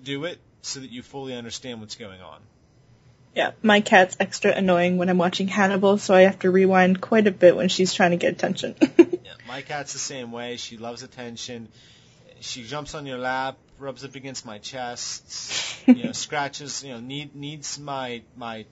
[0.04, 2.42] do it so that you fully understand what's going on.
[3.36, 7.28] Yeah, my cat's extra annoying when I'm watching Hannibal, so I have to rewind quite
[7.28, 8.76] a bit when she's trying to get attention.
[8.98, 10.56] yeah, my cat's the same way.
[10.56, 11.68] She loves attention
[12.40, 17.00] she jumps on your lap, rubs up against my chest, you know, scratches, you know,
[17.00, 18.66] need, needs my my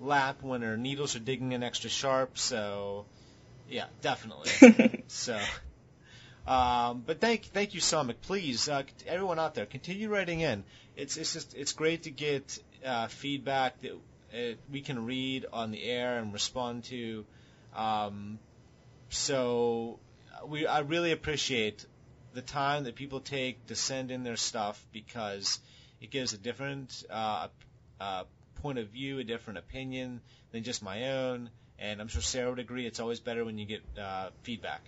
[0.00, 2.38] lap when her needles are digging in extra sharp.
[2.38, 3.06] So,
[3.68, 5.04] yeah, definitely.
[5.08, 5.38] so,
[6.46, 8.20] um, but thank thank you, Sonic.
[8.22, 10.64] Please, uh, everyone out there, continue writing in.
[10.96, 15.70] It's it's just it's great to get uh, feedback that uh, we can read on
[15.70, 17.24] the air and respond to.
[17.74, 18.38] Um,
[19.08, 19.98] so
[20.46, 21.86] we I really appreciate
[22.36, 25.58] the time that people take to send in their stuff because
[26.02, 27.48] it gives a different uh,
[27.98, 28.24] uh,
[28.56, 30.20] point of view, a different opinion
[30.52, 31.48] than just my own.
[31.78, 32.86] And I'm sure Sarah would agree.
[32.86, 34.82] It's always better when you get uh, feedback.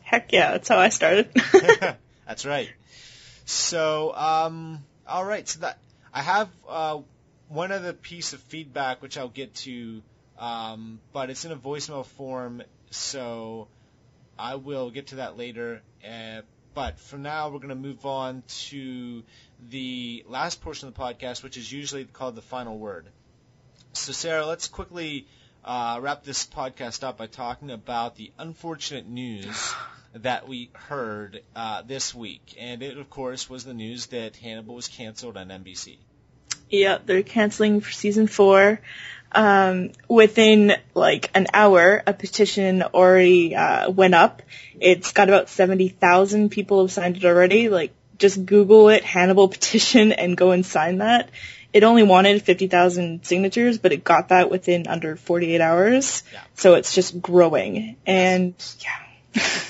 [0.00, 1.30] Heck yeah, that's how I started.
[2.26, 2.70] that's right.
[3.44, 5.46] So, um, all right.
[5.46, 5.78] So that
[6.12, 7.00] I have uh,
[7.48, 10.02] one other piece of feedback which I'll get to,
[10.38, 13.68] um, but it's in a voicemail form, so
[14.38, 15.82] I will get to that later.
[16.02, 16.42] Uh,
[16.78, 19.24] but for now, we're going to move on to
[19.68, 23.04] the last portion of the podcast, which is usually called the final word.
[23.94, 25.26] So, Sarah, let's quickly
[25.64, 29.74] uh, wrap this podcast up by talking about the unfortunate news
[30.12, 32.54] that we heard uh, this week.
[32.60, 35.96] And it, of course, was the news that Hannibal was canceled on NBC.
[36.70, 38.80] Yeah, they're canceling for season four.
[39.30, 44.42] Um, within like an hour, a petition already uh, went up.
[44.80, 47.68] It's got about seventy thousand people have signed it already.
[47.68, 51.30] Like, just Google it, Hannibal petition, and go and sign that.
[51.72, 56.22] It only wanted fifty thousand signatures, but it got that within under forty eight hours.
[56.32, 56.40] Yeah.
[56.54, 59.42] So it's just growing, and yeah.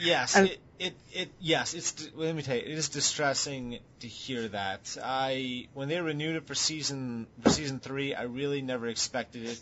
[0.00, 0.48] Yes, I'm-
[0.78, 4.96] it, it, yes, it's, let me tell you, it is distressing to hear that.
[5.02, 9.60] I, when they renewed it for season, for season three, I really never expected it.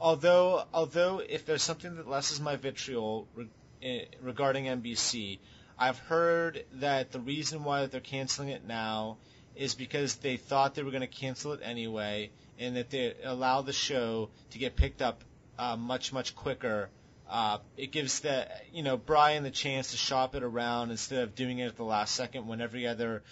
[0.00, 3.48] Although, although if there's something that lessens my vitriol re,
[3.82, 5.38] eh, regarding NBC,
[5.78, 9.18] I've heard that the reason why they're canceling it now
[9.56, 13.62] is because they thought they were going to cancel it anyway, and that they allow
[13.62, 15.22] the show to get picked up
[15.58, 16.90] uh, much, much quicker
[17.28, 21.34] uh, it gives the you know Bryan the chance to shop it around instead of
[21.34, 23.22] doing it at the last second when every other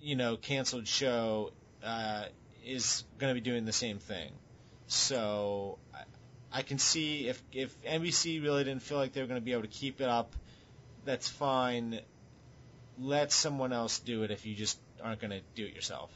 [0.00, 1.52] you know canceled show
[1.84, 2.24] uh,
[2.64, 4.32] is going to be doing the same thing.
[4.88, 9.40] So I, I can see if if NBC really didn't feel like they were going
[9.40, 10.34] to be able to keep it up,
[11.04, 12.00] that's fine.
[12.98, 16.10] Let someone else do it if you just aren't going to do it yourself.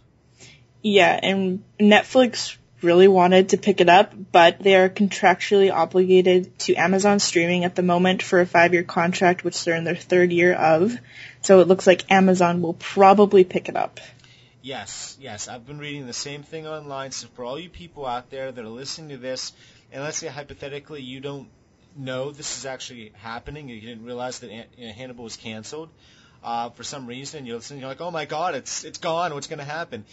[0.82, 6.74] Yeah, and Netflix really wanted to pick it up, but they are contractually obligated to
[6.74, 10.32] Amazon streaming at the moment for a five year contract, which they're in their third
[10.32, 10.96] year of.
[11.40, 14.00] So it looks like Amazon will probably pick it up.
[14.62, 15.48] Yes, yes.
[15.48, 17.10] I've been reading the same thing online.
[17.10, 19.52] So for all you people out there that are listening to this,
[19.90, 21.48] and let's say hypothetically you don't
[21.96, 25.88] know this is actually happening, you didn't realize that you know, Hannibal was canceled
[26.42, 29.32] uh, for some reason, you're listening, you're like, oh my god, it's it's gone.
[29.34, 30.04] What's going to happen?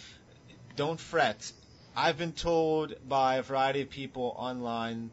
[0.76, 1.52] Don't fret.
[1.96, 5.10] I've been told by a variety of people online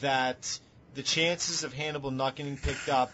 [0.00, 0.58] that
[0.94, 3.12] the chances of Hannibal not getting picked up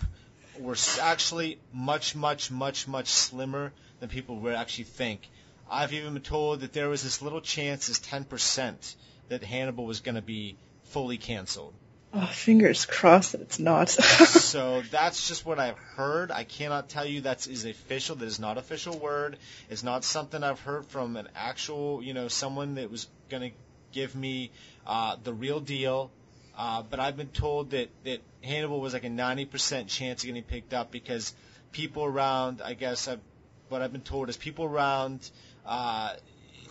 [0.58, 5.28] were actually much, much, much, much slimmer than people would actually think.
[5.70, 8.94] I've even been told that there was this little chance as 10%
[9.28, 11.74] that Hannibal was going to be fully canceled.
[12.16, 13.88] Oh, fingers crossed that it's not.
[13.90, 16.30] so that's just what I've heard.
[16.30, 18.14] I cannot tell you that is official.
[18.14, 19.36] That is not official word.
[19.68, 23.56] It's not something I've heard from an actual, you know, someone that was going to
[23.90, 24.52] give me
[24.86, 26.12] uh, the real deal.
[26.56, 30.44] Uh, but I've been told that that Hannibal was like a 90% chance of getting
[30.44, 31.34] picked up because
[31.72, 33.20] people around, I guess, I've,
[33.70, 35.28] what I've been told is people around,
[35.66, 36.14] uh,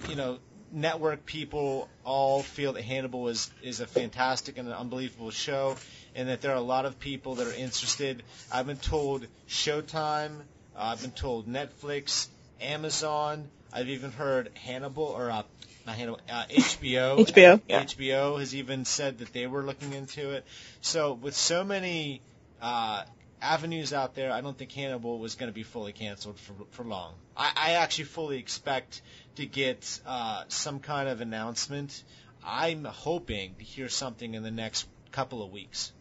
[0.08, 0.40] you know,
[0.74, 5.78] network people all feel that Hannibal is is a fantastic and an unbelievable show,
[6.16, 8.24] and that there are a lot of people that are interested.
[8.52, 10.40] I've been told Showtime,
[10.76, 12.28] uh, I've been told Netflix,
[12.60, 13.48] Amazon.
[13.72, 15.44] I've even heard Hannibal or uh,
[15.86, 17.26] not Hannibal, uh, HBO.
[17.26, 17.84] HBO, yeah.
[17.84, 20.46] HBO has even said that they were looking into it.
[20.82, 22.22] So with so many
[22.62, 23.04] uh,
[23.44, 26.84] avenues out there, I don't think Hannibal was going to be fully canceled for for
[26.84, 27.14] long.
[27.36, 29.02] I, I actually fully expect
[29.36, 32.04] to get uh, some kind of announcement.
[32.46, 35.92] I'm hoping to hear something in the next couple of weeks.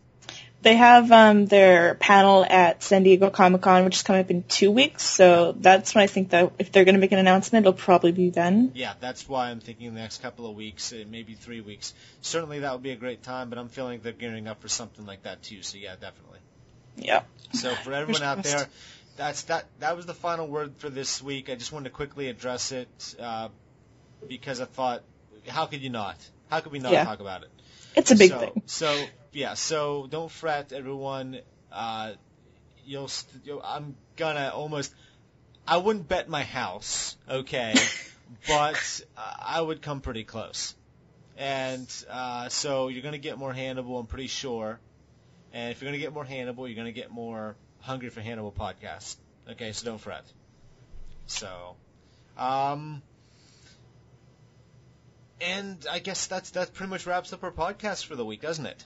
[0.62, 4.44] they have um, their panel at San Diego Comic Con, which is coming up in
[4.44, 5.02] two weeks.
[5.02, 8.12] So that's when I think that if they're going to make an announcement, it'll probably
[8.12, 8.72] be then.
[8.74, 11.94] Yeah, that's why I'm thinking the next couple of weeks, uh, maybe three weeks.
[12.20, 15.04] Certainly that would be a great time, but I'm feeling they're gearing up for something
[15.04, 15.62] like that too.
[15.62, 16.38] So yeah, definitely.
[16.96, 17.22] Yeah.
[17.54, 18.66] So for everyone out there,
[19.16, 19.66] that's that.
[19.80, 21.50] That was the final word for this week.
[21.50, 23.48] I just wanted to quickly address it uh,
[24.28, 25.02] because I thought,
[25.48, 26.16] how could you not?
[26.48, 27.04] How could we not Yeah.
[27.04, 27.50] talk about it?
[27.94, 28.62] It's a big so, thing.
[28.66, 31.40] So yeah, so don't fret, everyone.
[31.70, 32.12] Uh,
[32.84, 33.62] you'll, st- you'll.
[33.62, 34.94] I'm gonna almost.
[35.66, 37.74] I wouldn't bet my house, okay,
[38.48, 40.74] but uh, I would come pretty close.
[41.36, 44.80] And uh, so you're gonna get more Hannibal, I'm pretty sure.
[45.52, 49.16] And if you're gonna get more Hannibal, you're gonna get more Hungry for Hannibal podcast.
[49.50, 50.24] Okay, so don't fret.
[51.26, 51.76] So,
[52.38, 53.02] um,
[55.40, 58.66] and I guess that's that pretty much wraps up our podcast for the week, doesn't
[58.66, 58.84] it?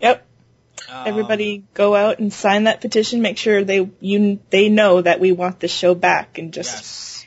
[0.00, 0.26] Yep.
[0.90, 3.22] Um, Everybody go out and sign that petition.
[3.22, 7.26] Make sure they you they know that we want the show back and just Yes.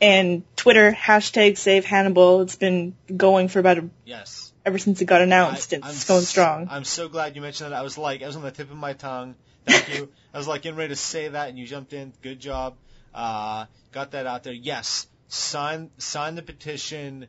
[0.00, 2.42] and Twitter hashtag Save Hannibal.
[2.42, 4.45] It's been going for about a, Yes.
[4.66, 5.72] Ever since it got announced.
[5.72, 6.66] I- and I'm it's going strong.
[6.68, 7.78] I'm so glad you mentioned that.
[7.78, 9.36] I was like, I was on the tip of my tongue.
[9.64, 10.10] Thank you.
[10.34, 12.12] I was like getting ready to say that, and you jumped in.
[12.20, 12.74] Good job.
[13.14, 14.52] Uh, got that out there.
[14.52, 15.06] Yes.
[15.28, 17.28] Sign sign the petition.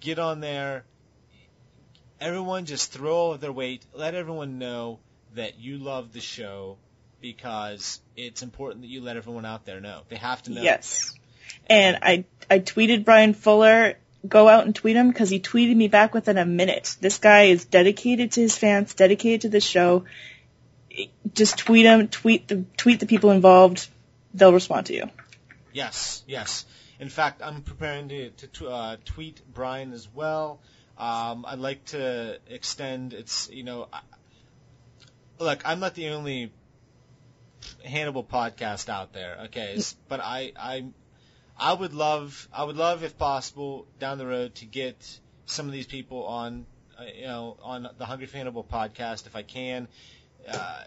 [0.00, 0.84] Get on there.
[2.20, 3.84] Everyone just throw all of their weight.
[3.94, 5.00] Let everyone know
[5.34, 6.76] that you love the show
[7.22, 10.02] because it's important that you let everyone out there know.
[10.08, 10.62] They have to know.
[10.62, 11.14] Yes.
[11.68, 13.94] And I I tweeted Bryan Fuller.
[14.26, 16.96] Go out and tweet him because he tweeted me back within a minute.
[17.00, 20.04] This guy is dedicated to his fans, dedicated to the show.
[21.34, 23.88] Just tweet him, tweet the tweet the people involved.
[24.32, 25.10] They'll respond to you.
[25.72, 26.64] Yes, yes.
[26.98, 30.60] In fact, I'm preparing to, to uh, tweet Bryan as well.
[30.96, 34.00] Um, I'd like to extend its, you know, I,
[35.38, 36.52] look, I'm not the only
[37.84, 40.86] Hannibal podcast out there, okay, but I, I,
[41.58, 44.96] I would love, I would love if possible down the road to get
[45.46, 46.66] some of these people on,
[46.98, 49.88] uh, you know, on the Hungry for Hannibal podcast if I can.
[50.46, 50.82] Uh,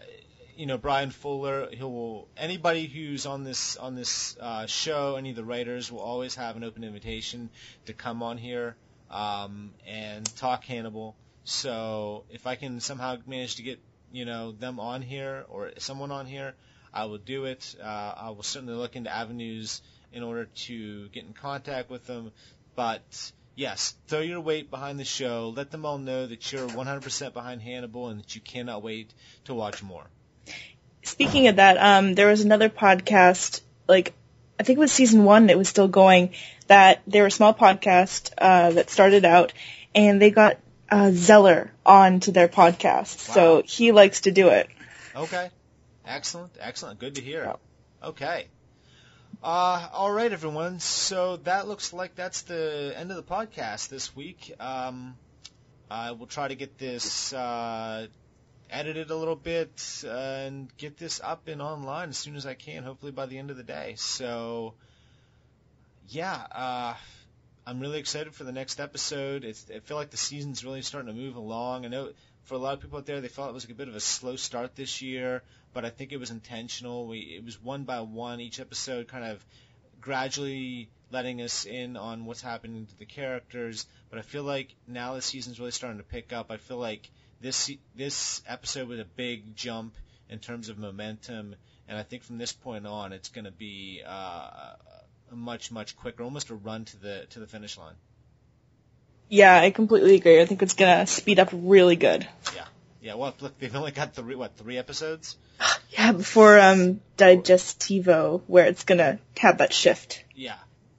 [0.60, 1.68] you know Bryan Fuller.
[1.72, 5.16] He will anybody who's on this on this uh, show.
[5.16, 7.48] Any of the writers will always have an open invitation
[7.86, 8.76] to come on here
[9.10, 11.16] um, and talk Hannibal.
[11.44, 13.80] So if I can somehow manage to get
[14.12, 16.52] you know them on here or someone on here,
[16.92, 17.74] I will do it.
[17.82, 19.80] Uh, I will certainly look into avenues
[20.12, 22.32] in order to get in contact with them.
[22.76, 25.52] But yes, throw your weight behind the show.
[25.54, 29.12] Let them all know that you're 100% behind Hannibal and that you cannot wait
[29.44, 30.06] to watch more
[31.02, 34.14] speaking of that, um, there was another podcast, like,
[34.58, 36.30] I think it was season one, that was still going,
[36.66, 39.52] that they were a small podcast, uh, that started out,
[39.94, 40.58] and they got,
[40.90, 43.28] uh, Zeller on to their podcast.
[43.28, 43.34] Wow.
[43.34, 44.68] So he likes to do it.
[45.14, 45.50] Okay.
[46.06, 46.52] Excellent.
[46.58, 46.98] Excellent.
[46.98, 47.54] Good to hear.
[48.02, 48.48] Okay.
[49.42, 50.80] Uh, all right, everyone.
[50.80, 54.52] So that looks like that's the end of the podcast this week.
[54.60, 55.16] Um,
[55.90, 58.06] I will try to get this uh,
[58.68, 62.44] edit it a little bit uh, and get this up and online as soon as
[62.44, 63.94] I can, hopefully by the end of the day.
[63.96, 64.74] So,
[66.08, 66.94] yeah, uh,
[67.66, 69.44] I'm really excited for the next episode.
[69.44, 71.86] It's, I feel like the season's really starting to move along.
[71.86, 72.10] I know
[72.44, 73.96] for a lot of people out there, they felt it was like a bit of
[73.96, 75.42] a slow start this year,
[75.72, 77.06] but I think it was intentional.
[77.06, 79.44] We it was one by one each episode, kind of
[80.00, 83.86] gradually letting us in on what's happening to the characters.
[84.08, 86.50] But I feel like now the season's really starting to pick up.
[86.50, 87.10] I feel like
[87.40, 89.94] this this episode was a big jump
[90.28, 91.56] in terms of momentum,
[91.88, 94.74] and I think from this point on, it's going to be uh,
[95.32, 97.94] much much quicker, almost a run to the to the finish line.
[99.28, 100.40] Yeah, I completely agree.
[100.40, 102.26] I think it's going to speed up really good.
[102.54, 102.64] Yeah,
[103.00, 103.14] yeah.
[103.14, 105.36] Well, look, they've only got three what three episodes.
[105.90, 110.24] yeah, before um Digestivo, where it's going to have that shift.
[110.34, 110.56] Yeah,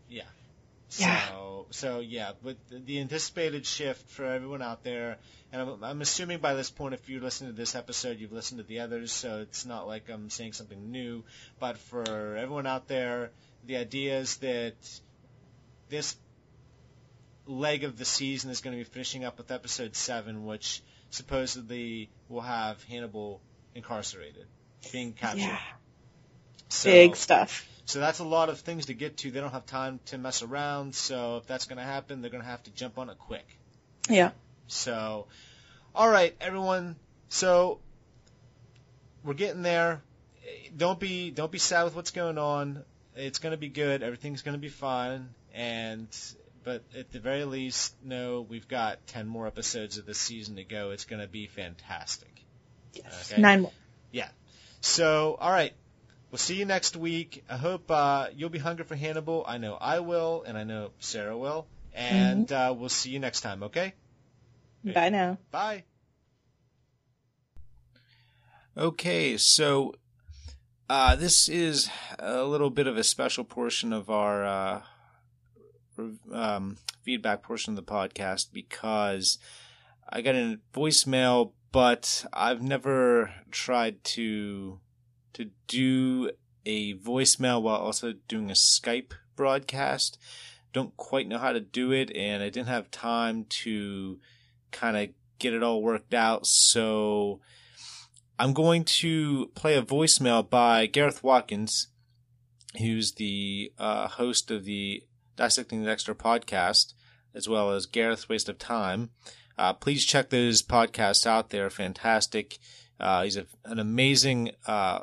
[0.09, 0.23] yeah.
[0.97, 1.21] Yeah.
[1.27, 5.17] So, so yeah, but the, anticipated shift for everyone out there
[5.51, 8.59] and I'm, I'm assuming by this point, if you listen to this episode, you've listened
[8.59, 11.23] to the others, so it's not like I'm saying something new.
[11.59, 13.31] But for everyone out there,
[13.65, 14.75] the idea is that
[15.89, 16.15] this
[17.45, 20.81] leg of the season is going to be finishing up with episode seven, which
[21.11, 23.41] supposedly will have Hannibal
[23.75, 24.47] incarcerated,
[24.91, 25.41] being captured.
[25.41, 25.59] Yeah.
[26.69, 27.67] So, Big stuff.
[27.85, 29.31] So that's a lot of things to get to.
[29.31, 30.95] They don't have time to mess around.
[30.95, 33.45] So if that's going to happen, they're going to have to jump on it quick.
[34.09, 34.31] Yeah.
[34.67, 35.27] So,
[35.93, 36.95] all right, everyone.
[37.27, 37.79] So
[39.23, 40.01] we're getting there.
[40.75, 42.83] Don't be don't be sad with what's going on.
[43.15, 44.03] It's going to be good.
[44.03, 45.29] Everything's going to be fine.
[45.53, 46.07] And
[46.63, 50.63] but at the very least, no, we've got ten more episodes of this season to
[50.63, 50.91] go.
[50.91, 52.43] It's going to be fantastic.
[52.93, 53.41] Yes, okay?
[53.41, 53.71] nine more.
[54.11, 54.29] Yeah.
[54.81, 55.73] So, all right.
[56.31, 57.43] We'll see you next week.
[57.49, 59.43] I hope uh, you'll be hungry for Hannibal.
[59.45, 61.67] I know I will, and I know Sarah will.
[61.93, 62.71] And mm-hmm.
[62.71, 63.93] uh, we'll see you next time, okay?
[64.81, 65.37] Bye now.
[65.51, 65.83] Bye.
[68.77, 69.93] Okay, so
[70.89, 74.81] uh, this is a little bit of a special portion of our uh,
[76.31, 79.37] um, feedback portion of the podcast because
[80.09, 84.79] I got a voicemail, but I've never tried to
[85.33, 86.31] to do
[86.65, 90.17] a voicemail while also doing a Skype broadcast.
[90.73, 94.19] Don't quite know how to do it, and I didn't have time to
[94.71, 95.09] kind of
[95.39, 96.45] get it all worked out.
[96.45, 97.41] So
[98.37, 101.87] I'm going to play a voicemail by Gareth Watkins,
[102.79, 105.03] who's the uh, host of the
[105.35, 106.93] Dissecting the Dexter podcast,
[107.33, 109.09] as well as Gareth's Waste of Time.
[109.57, 111.49] Uh, please check those podcasts out.
[111.49, 112.57] They're fantastic.
[112.99, 115.01] Uh, he's a, an amazing uh,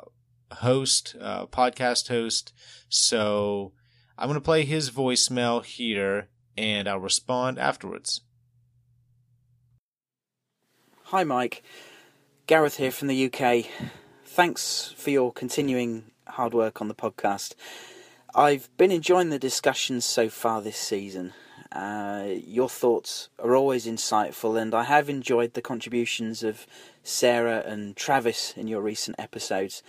[0.51, 2.53] host, uh, podcast host.
[2.87, 3.73] So
[4.17, 8.21] I'm going to play his voicemail here, and I'll respond afterwards.
[11.05, 11.63] Hi, Mike.
[12.45, 13.65] Gareth here from the UK.
[14.25, 17.55] Thanks for your continuing hard work on the podcast.
[18.35, 21.33] I've been enjoying the discussions so far this season.
[21.71, 26.67] Uh, your thoughts are always insightful, and I have enjoyed the contributions of
[27.03, 29.81] Sarah and Travis in your recent episodes.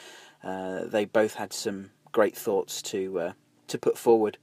[0.42, 3.32] Uh, they both had some great thoughts to uh,
[3.68, 4.38] to put forward.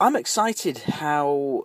[0.00, 1.64] I'm excited how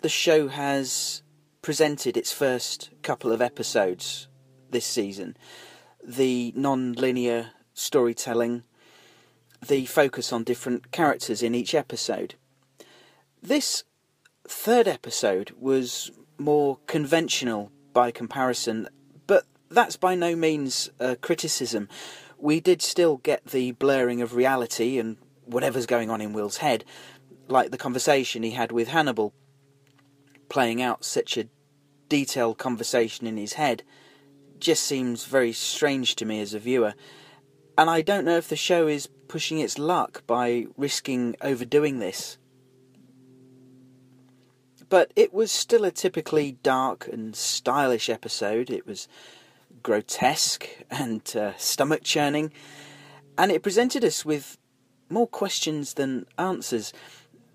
[0.00, 1.22] the show has
[1.62, 4.28] presented its first couple of episodes
[4.70, 5.36] this season.
[6.02, 8.64] The non linear storytelling,
[9.66, 12.34] the focus on different characters in each episode.
[13.42, 13.84] This
[14.46, 18.88] third episode was more conventional by comparison,
[19.26, 21.88] but that's by no means a criticism.
[22.38, 26.84] We did still get the blurring of reality and whatever's going on in Will's head,
[27.48, 29.32] like the conversation he had with Hannibal,
[30.48, 31.48] playing out such a
[32.08, 33.82] detailed conversation in his head
[34.58, 36.94] just seems very strange to me as a viewer.
[37.76, 42.38] And I don't know if the show is pushing its luck by risking overdoing this.
[44.88, 48.70] But it was still a typically dark and stylish episode.
[48.70, 49.08] It was
[49.82, 52.52] grotesque and uh, stomach churning,
[53.36, 54.56] and it presented us with
[55.08, 56.92] more questions than answers.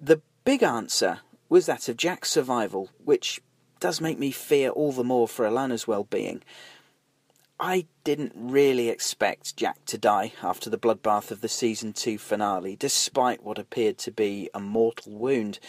[0.02, 3.41] The big answer was that of Jack's survival, which
[3.80, 6.44] does make me fear all the more for Alana's well being.
[7.60, 12.77] I didn't really expect Jack to die after the bloodbath of the season 2 finale,
[12.77, 15.60] despite what appeared to be a mortal wound.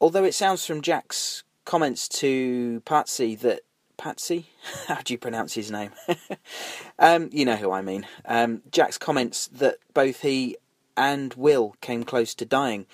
[0.00, 3.60] Although it sounds from Jack's comments to Pazzi that.
[3.98, 4.46] Pazzi?
[4.88, 5.90] How do you pronounce his name?
[6.98, 8.06] um, you know who I mean.
[8.24, 10.56] Um, Jack's comments that both he
[10.96, 12.86] and Will came close to dying,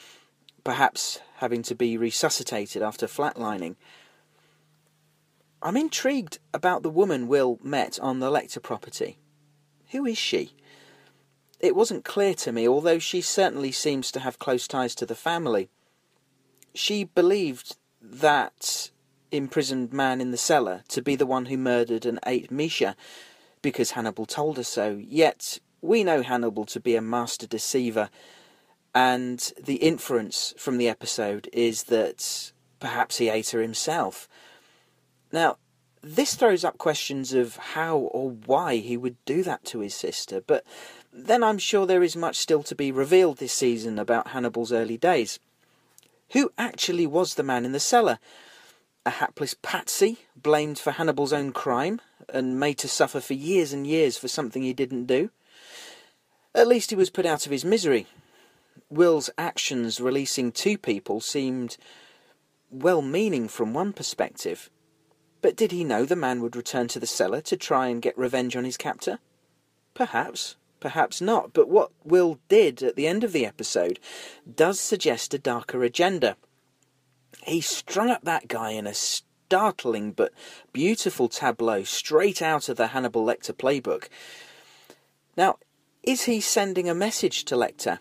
[0.64, 3.76] perhaps having to be resuscitated after flatlining.
[5.60, 9.18] I'm intrigued about the woman Will met on the Lecter property.
[9.90, 10.54] Who is she?
[11.58, 15.16] It wasn't clear to me, although she certainly seems to have close ties to the
[15.16, 15.68] family.
[16.74, 18.90] She believed that
[19.32, 22.94] imprisoned man in the cellar to be the one who murdered and ate Mischa,
[23.60, 25.00] because Hannibal told her so.
[25.00, 28.10] Yet we know Hannibal to be a master deceiver,
[28.94, 34.28] and the inference from the episode is that perhaps he ate her himself.
[35.32, 35.56] Now,
[36.02, 40.40] this throws up questions of how or why he would do that to his sister,
[40.40, 40.64] but
[41.12, 44.96] then I'm sure there is much still to be revealed this season about Hannibal's early
[44.96, 45.38] days.
[46.30, 48.18] Who actually was the man in the cellar?
[49.04, 53.86] A hapless patsy, blamed for Hannibal's own crime, and made to suffer for years and
[53.86, 55.30] years for something he didn't do?
[56.54, 58.06] At least he was put out of his misery.
[58.90, 61.76] Will's actions releasing two people seemed
[62.70, 64.70] well meaning from one perspective
[65.40, 68.18] but did he know the man would return to the cellar to try and get
[68.18, 69.18] revenge on his captor?
[69.94, 73.98] Perhaps, perhaps not, but what Will did at the end of the episode
[74.54, 76.36] does suggest a darker agenda.
[77.44, 80.32] He strung up that guy in a startling but
[80.72, 84.08] beautiful tableau straight out of the Hannibal Lecter playbook.
[85.36, 85.58] Now,
[86.02, 87.98] is he sending a message to Lecter?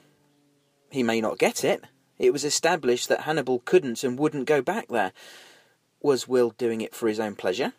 [0.90, 1.84] He may not get it.
[2.18, 5.14] It was established that Hannibal couldn't and wouldn't go back there.
[6.08, 7.74] Was Will doing it for his own pleasure?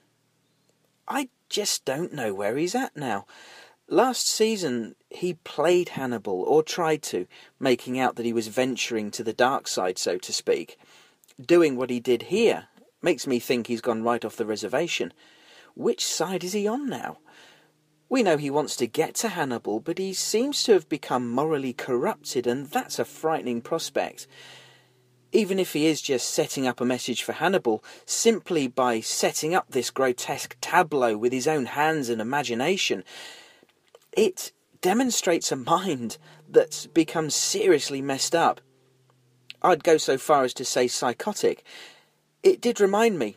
[1.08, 3.24] I just don't know where he's at now.
[3.88, 7.26] Last season, he played Hannibal, or tried to,
[7.58, 10.78] making out that he was venturing to the dark side, so to speak.
[11.40, 12.68] Doing what he did here
[13.00, 15.14] makes me think he's gone right off the reservation.
[15.74, 17.20] Which side is he on now?
[18.10, 21.72] We know he wants to get to Hannibal, but he seems to have become morally
[21.72, 24.26] corrupted, and that's a frightening prospect
[25.32, 29.66] even if he is just setting up a message for Hannibal, simply by setting up
[29.68, 33.04] this grotesque tableau with his own hands and imagination,
[34.12, 36.18] it demonstrates a mind
[36.48, 38.60] that's become seriously messed up.
[39.60, 41.64] I'd go so far as to say psychotic.
[42.42, 43.36] It did remind me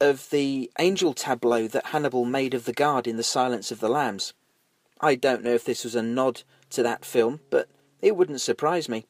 [0.00, 3.88] of the angel tableau that Hannibal made of the guard in The Silence of the
[3.88, 4.32] Lambs.
[5.00, 7.68] I don't know if this was a nod to that film, but
[8.00, 9.06] it wouldn't surprise me.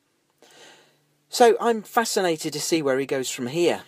[1.29, 3.83] So I'm fascinated to see where he goes from here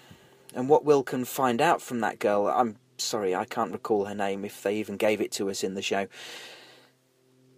[0.54, 2.48] and what Will can find out from that girl.
[2.48, 5.74] I'm sorry, I can't recall her name if they even gave it to us in
[5.74, 6.06] the show.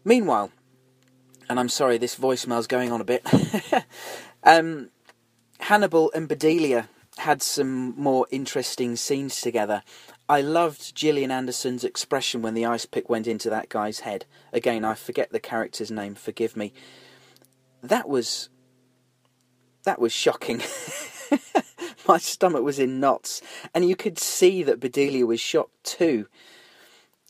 [0.04, 0.52] Meanwhile,
[1.48, 3.26] and I'm sorry this voicemail's going on a bit,
[4.44, 4.90] um,
[5.58, 6.88] Hannibal and Bedelia
[7.18, 9.82] had some more interesting scenes together.
[10.28, 14.24] I loved Gillian Anderson's expression when the ice pick went into that guy's head.
[14.52, 16.72] Again, I forget the character's name, forgive me.
[17.82, 18.48] That was
[19.84, 20.62] that was shocking.
[22.08, 23.42] My stomach was in knots,
[23.74, 26.26] and you could see that Bedelia was shocked too.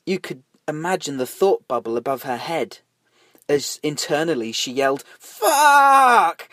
[0.07, 2.79] You could imagine the thought bubble above her head
[3.49, 6.49] as internally she yelled, Fuck!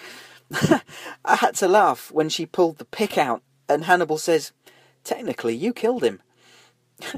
[1.25, 4.51] I had to laugh when she pulled the pick out, and Hannibal says,
[5.03, 6.21] Technically, you killed him.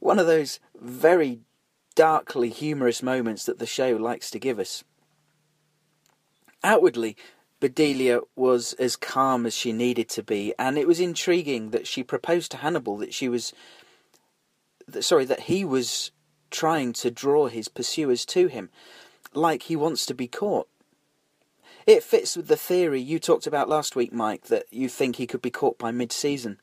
[0.00, 1.40] One of those very
[1.94, 4.84] darkly humorous moments that the show likes to give us.
[6.62, 7.16] Outwardly,
[7.60, 12.02] Bedelia was as calm as she needed to be, and it was intriguing that she
[12.02, 13.54] proposed to Hannibal that she was,
[15.00, 16.10] sorry, that he was
[16.50, 18.70] trying to draw his pursuers to him,
[19.32, 20.68] like he wants to be caught.
[21.86, 25.26] It fits with the theory you talked about last week, Mike, that you think he
[25.26, 26.60] could be caught by mid season.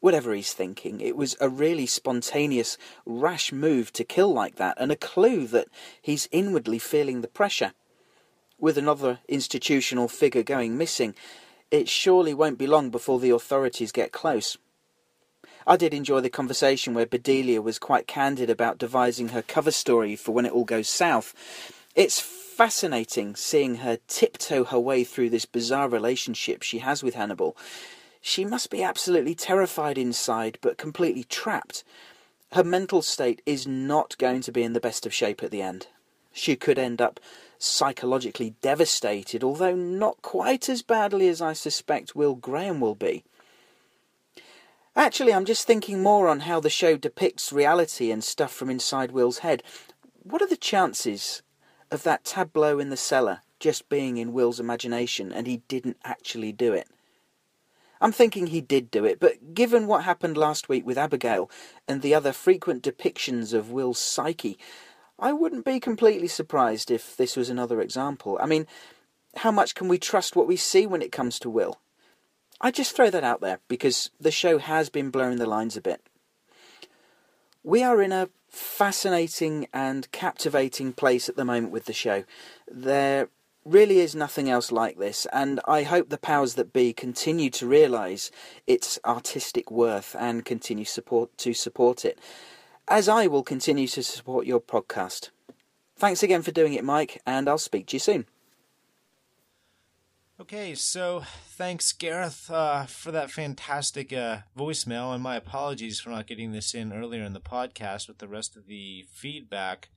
[0.00, 2.76] Whatever he's thinking, it was a really spontaneous,
[3.06, 5.68] rash move to kill like that, and a clue that
[6.00, 7.72] he's inwardly feeling the pressure.
[8.62, 11.16] With another institutional figure going missing,
[11.72, 14.56] it surely won't be long before the authorities get close.
[15.66, 20.14] I did enjoy the conversation where Bedelia was quite candid about devising her cover story
[20.14, 21.34] for when it all goes south.
[21.96, 27.56] It's fascinating seeing her tiptoe her way through this bizarre relationship she has with Hannibal.
[28.20, 31.82] She must be absolutely terrified inside, but completely trapped.
[32.52, 35.62] Her mental state is not going to be in the best of shape at the
[35.62, 35.88] end.
[36.32, 37.18] She could end up
[37.62, 43.24] psychologically devastated, although not quite as badly as I suspect Will Graham will be.
[44.94, 49.10] Actually, I'm just thinking more on how the show depicts reality and stuff from inside
[49.10, 49.62] Will's head.
[50.22, 51.42] What are the chances
[51.90, 56.52] of that tableau in the cellar just being in Will's imagination and he didn't actually
[56.52, 56.88] do it?
[58.02, 61.48] I'm thinking he did do it, but given what happened last week with Abigail
[61.86, 64.58] and the other frequent depictions of Will's psyche,
[65.22, 68.36] I wouldn't be completely surprised if this was another example.
[68.42, 68.66] I mean,
[69.36, 71.80] how much can we trust what we see when it comes to Will?
[72.60, 75.80] I just throw that out there because the show has been blurring the lines a
[75.80, 76.02] bit.
[77.62, 82.24] We are in a fascinating and captivating place at the moment with the show.
[82.68, 83.28] There
[83.64, 87.66] really is nothing else like this, and I hope the powers that be continue to
[87.68, 88.32] realise
[88.66, 92.18] its artistic worth and continue support to support it,
[92.88, 95.30] as I will continue to support your podcast.
[95.96, 98.26] Thanks again for doing it, Mike, and I'll speak to you soon.
[100.40, 106.26] Okay, so thanks, Gareth, uh, for that fantastic uh, voicemail, and my apologies for not
[106.26, 109.90] getting this in earlier in the podcast with the rest of the feedback.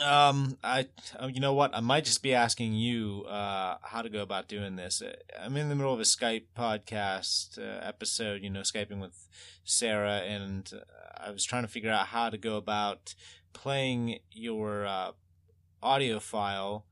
[0.00, 0.86] Um, I,
[1.28, 1.74] you know what?
[1.74, 5.02] I might just be asking you, uh, how to go about doing this.
[5.02, 9.28] Uh, I'm in the middle of a Skype podcast uh, episode, you know, Skyping with
[9.64, 13.14] Sarah, and uh, I was trying to figure out how to go about
[13.52, 15.12] playing your, uh,
[15.82, 16.86] audio file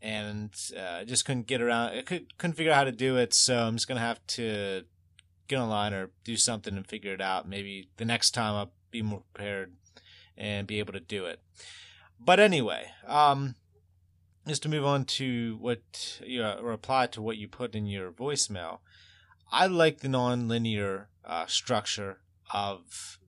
[0.00, 3.34] and, uh, just couldn't get around, I could, couldn't figure out how to do it.
[3.34, 4.84] So I'm just to have to
[5.48, 7.46] get online or do something and figure it out.
[7.46, 9.74] Maybe the next time I'll be more prepared
[10.36, 11.40] and be able to do it.
[12.24, 13.56] But anyway, um,
[14.46, 18.78] just to move on to what you reply to what you put in your voicemail,
[19.50, 22.20] I like the non-linear uh, structure
[22.52, 23.18] of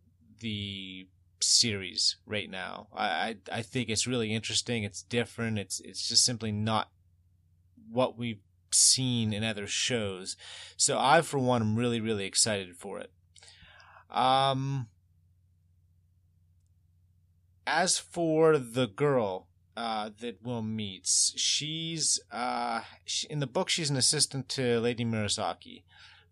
[0.40, 1.08] the
[1.40, 2.88] series right now.
[2.92, 4.84] I, I I think it's really interesting.
[4.84, 5.58] It's different.
[5.58, 6.90] It's it's just simply not
[7.90, 8.42] what we've
[8.72, 10.36] seen in other shows.
[10.76, 13.12] So I, for one, am really really excited for it.
[14.10, 14.88] Um,
[17.66, 19.46] as for the girl
[19.76, 23.68] uh, that Will meets, she's uh, she, in the book.
[23.68, 25.82] She's an assistant to Lady Murasaki.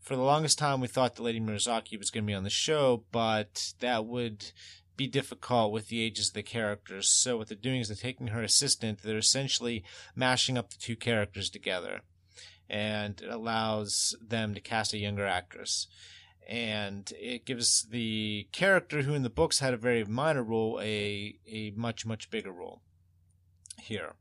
[0.01, 2.51] For the longest time, we thought that Lady Murasaki was going to be on the
[2.51, 4.53] show, but that would
[4.97, 7.09] be difficult with the ages of the characters.
[7.09, 9.03] So what they're doing is they're taking her assistant.
[9.03, 9.85] They're essentially
[10.15, 12.03] mashing up the two characters together,
[12.69, 15.87] and it allows them to cast a younger actress
[16.49, 21.39] and it gives the character who in the books had a very minor role a
[21.47, 22.83] a much much bigger role
[23.79, 24.15] here.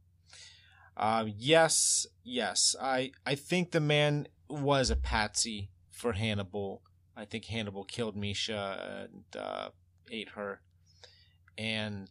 [0.95, 6.81] Uh, yes, yes, I I think the man was a patsy for Hannibal.
[7.15, 9.69] I think Hannibal killed Mischa and uh,
[10.09, 10.61] ate her,
[11.57, 12.09] and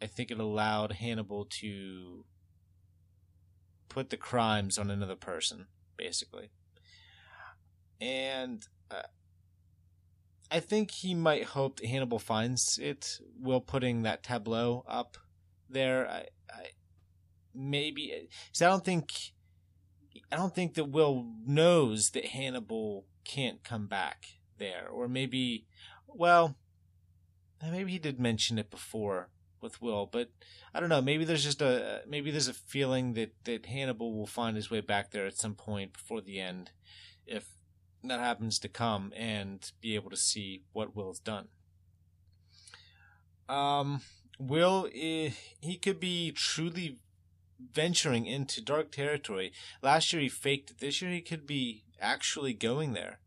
[0.00, 2.24] I think it allowed Hannibal to
[3.88, 5.66] put the crimes on another person,
[5.96, 6.50] basically.
[8.00, 8.66] And
[10.50, 15.16] I think he might hope that Hannibal finds it while putting that tableau up
[15.68, 16.08] there.
[16.08, 16.66] I, I
[17.54, 19.12] maybe so I don't think
[20.32, 24.26] I don't think that Will knows that Hannibal can't come back
[24.58, 25.66] there, or maybe
[26.08, 26.56] well,
[27.62, 29.28] maybe he did mention it before
[29.60, 30.30] with Will, but
[30.74, 31.02] I don't know.
[31.02, 34.80] Maybe there's just a maybe there's a feeling that that Hannibal will find his way
[34.80, 36.72] back there at some point before the end,
[37.24, 37.46] if
[38.04, 41.48] that happens to come and be able to see what Will's done.
[43.48, 44.00] Um,
[44.38, 46.98] Will, eh, he could be truly
[47.72, 49.52] venturing into dark territory.
[49.82, 50.78] Last year he faked it.
[50.78, 53.20] This year he could be actually going there.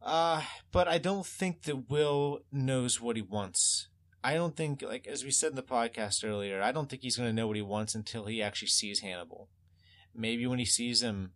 [0.00, 3.88] Uh, but I don't think that Will knows what he wants.
[4.24, 7.16] I don't think, like, as we said in the podcast earlier, I don't think he's
[7.16, 9.48] going to know what he wants until he actually sees Hannibal.
[10.14, 11.32] Maybe when he sees him,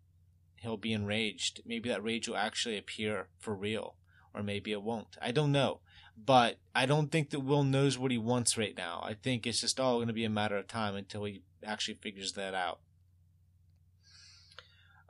[0.56, 1.60] he'll be enraged.
[1.64, 3.96] Maybe that rage will actually appear for real,
[4.34, 5.16] or maybe it won't.
[5.20, 5.80] I don't know.
[6.16, 9.02] But I don't think that Will knows what he wants right now.
[9.04, 11.94] I think it's just all going to be a matter of time until he actually
[11.94, 12.80] figures that out.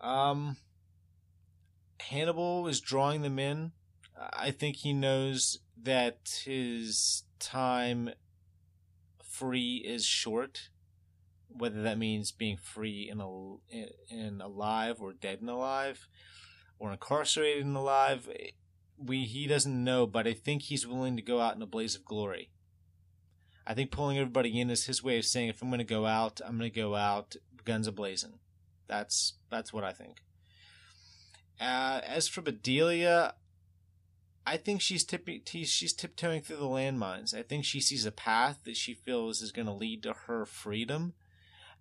[0.01, 0.57] Um,
[2.01, 3.73] Hannibal is drawing them in.
[4.33, 8.11] I think he knows that his time
[9.23, 10.71] free is short,
[11.57, 13.61] whether that means being free and, al-
[14.11, 16.09] and alive or dead and alive
[16.79, 18.29] or incarcerated and alive.
[18.99, 21.95] We he doesn't know, but I think he's willing to go out in a blaze
[21.95, 22.51] of glory.
[23.67, 26.07] I think pulling everybody in is his way of saying, if I'm going to go
[26.07, 28.39] out, I'm going to go out guns a blazing.
[28.87, 30.23] That's that's what I think.
[31.61, 33.35] Uh, as for Bedelia,
[34.47, 37.35] I think she's tipping, she's tiptoeing through the landmines.
[37.35, 40.47] I think she sees a path that she feels is going to lead to her
[40.47, 41.15] freedom,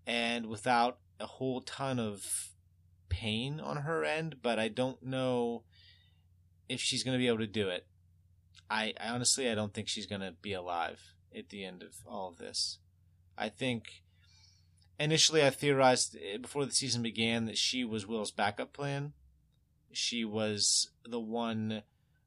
[0.06, 2.50] and without a whole ton of
[3.10, 4.38] pain on her end.
[4.42, 5.64] But I don't know
[6.70, 7.86] if she's going to be able to do it.
[8.70, 11.02] I, I honestly, I don't think she's going to be alive
[11.36, 12.80] at the end of all of this.
[13.38, 14.04] I think
[15.00, 19.14] initially I theorized eh, before the season began that she was Will's backup plan.
[19.92, 21.84] She was the one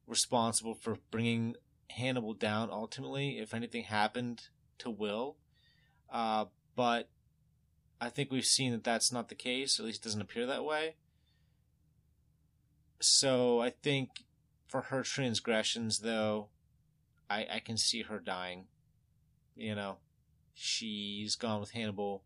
[0.07, 1.55] responsible for bringing
[1.91, 4.43] Hannibal down ultimately if anything happened
[4.79, 5.35] to Will.
[6.11, 6.45] Uh,
[6.75, 7.09] but
[8.01, 10.95] I think we've seen that that's not the case, at least doesn't appear that way.
[13.01, 14.23] So I think
[14.67, 16.47] for her transgressions, though,
[17.29, 18.65] I, I can see her dying.
[19.55, 19.97] You know,
[20.53, 22.23] she's gone with Hannibal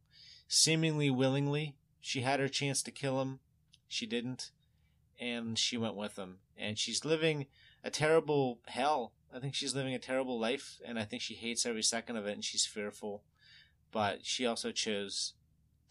[0.47, 1.75] seemingly willingly.
[1.99, 3.39] She had her chance to kill him.
[3.87, 4.51] She didn't.
[5.19, 6.37] And she went with him.
[6.57, 7.47] And she's living
[7.83, 9.13] a terrible hell.
[9.33, 12.27] I think she's living a terrible life, and I think she hates every second of
[12.27, 13.23] it, and she's fearful.
[13.91, 15.33] But she also chose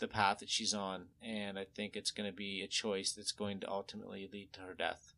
[0.03, 3.33] the path that she's on, and I think it's going to be a choice that's
[3.33, 5.15] going to ultimately lead to her death.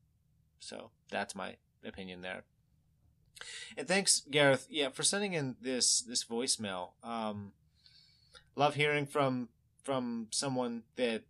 [0.61, 2.44] So that's my opinion there.
[3.77, 6.90] And thanks, Gareth, yeah, for sending in this this voicemail.
[7.02, 7.52] Um,
[8.55, 9.48] love hearing from
[9.82, 11.24] from someone that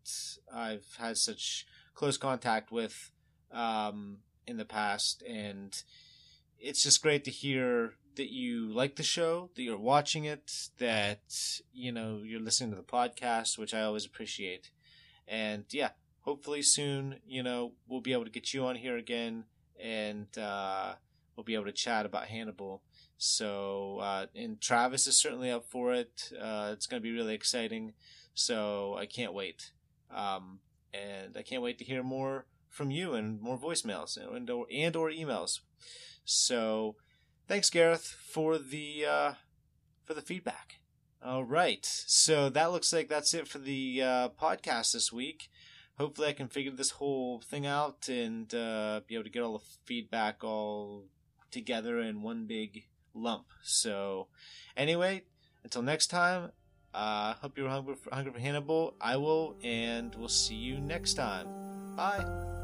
[0.52, 3.10] I've had such close contact with.
[3.50, 5.82] Um, in the past, and
[6.58, 11.60] it's just great to hear that you like the show, that you're watching it, that
[11.72, 14.70] you know you're listening to the podcast, which I always appreciate.
[15.26, 19.44] And yeah, hopefully soon, you know, we'll be able to get you on here again,
[19.82, 20.94] and uh,
[21.36, 22.82] we'll be able to chat about Hannibal.
[23.16, 26.32] So, uh, and Travis is certainly up for it.
[26.38, 27.94] Uh, it's going to be really exciting.
[28.34, 29.72] So I can't wait.
[30.14, 30.60] Um,
[30.92, 34.94] and I can't wait to hear more from you and more voicemails and or, and
[34.96, 35.60] or emails.
[36.24, 36.96] So,
[37.48, 39.32] thanks Gareth for the uh,
[40.04, 40.80] for the feedback.
[41.24, 45.48] All right, so that looks like that's it for the uh, podcast this week.
[45.96, 49.58] Hopefully, I can figure this whole thing out and uh, be able to get all
[49.58, 51.04] the feedback all
[51.50, 52.84] together in one big
[53.14, 53.46] lump.
[53.62, 54.26] So,
[54.76, 55.22] anyway,
[55.62, 56.50] until next time,
[56.92, 58.94] uh, hope you're hungry for, hungry for Hannibal.
[59.00, 61.46] I will, and we'll see you next time.
[61.96, 62.63] Bye.